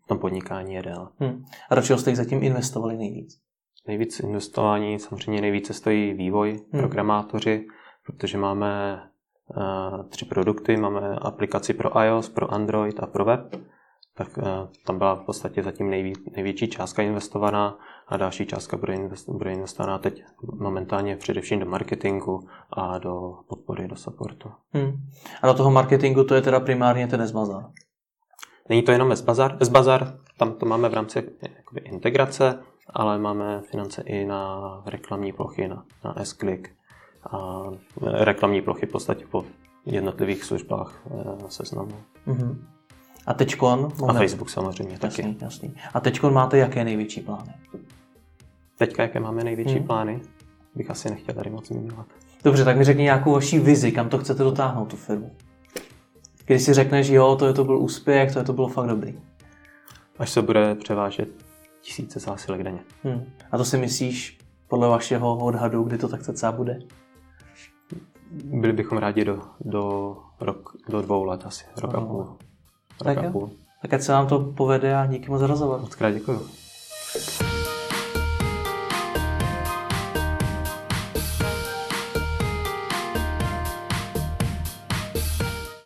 [0.03, 1.07] v tom podnikání je déle.
[1.19, 1.43] Hmm.
[1.69, 3.39] A do čeho jste zatím investovali nejvíc?
[3.87, 6.81] Nejvíc investování, samozřejmě nejvíce stojí vývoj, hmm.
[6.81, 7.67] programátoři,
[8.05, 9.01] protože máme
[10.09, 10.77] tři produkty.
[10.77, 13.55] Máme aplikaci pro iOS, pro Android a pro web.
[14.17, 14.43] Tak uh,
[14.85, 17.77] tam byla v podstatě zatím nejví, největší částka investovaná
[18.07, 20.23] a další částka bude, invest, bude investovaná teď
[20.59, 24.51] momentálně především do marketingu a do podpory, do supportu.
[24.73, 24.91] Hmm.
[25.41, 27.63] A do toho marketingu to je teda primárně ten S-Bazar?
[28.69, 29.57] Není to jenom S-Bazar.
[29.59, 31.23] S-Bazar, tam to máme v rámci
[31.57, 36.69] jakoby, integrace, ale máme finance i na reklamní plochy, na, na S-Click,
[37.31, 37.63] a
[38.01, 39.45] reklamní plochy v podstatě po
[39.85, 41.95] jednotlivých službách eh, seznamu.
[42.27, 42.57] Mm-hmm.
[43.27, 43.89] A teďkon?
[44.07, 45.43] A Facebook samozřejmě jasný, taky.
[45.45, 45.73] Jasný.
[45.93, 47.53] A teďkon máte jaké největší plány?
[48.77, 49.87] Teďka, jaké máme největší hmm.
[49.87, 50.21] plány,
[50.75, 52.05] bych asi nechtěl tady moc zmiňovat.
[52.43, 55.31] Dobře, tak mi řekni nějakou vaší vizi, kam to chcete dotáhnout, tu firmu.
[56.45, 59.19] Když si řekneš, jo, to je to byl úspěch, to je to bylo fakt dobrý.
[60.19, 61.29] Až se bude převážet
[61.81, 62.79] tisíce zásilek denně.
[63.03, 63.23] Hmm.
[63.51, 66.79] A to si myslíš podle vašeho odhadu, kdy to tak cca bude?
[68.31, 72.17] Byli bychom rádi do, do, rok, do dvou let asi, rok a půl.
[72.17, 72.37] Rok
[73.03, 73.51] tak a půl.
[73.81, 75.79] Tak ať se vám to povede a díky moc za rozhovor.
[75.79, 76.47] Moc krát děkuju.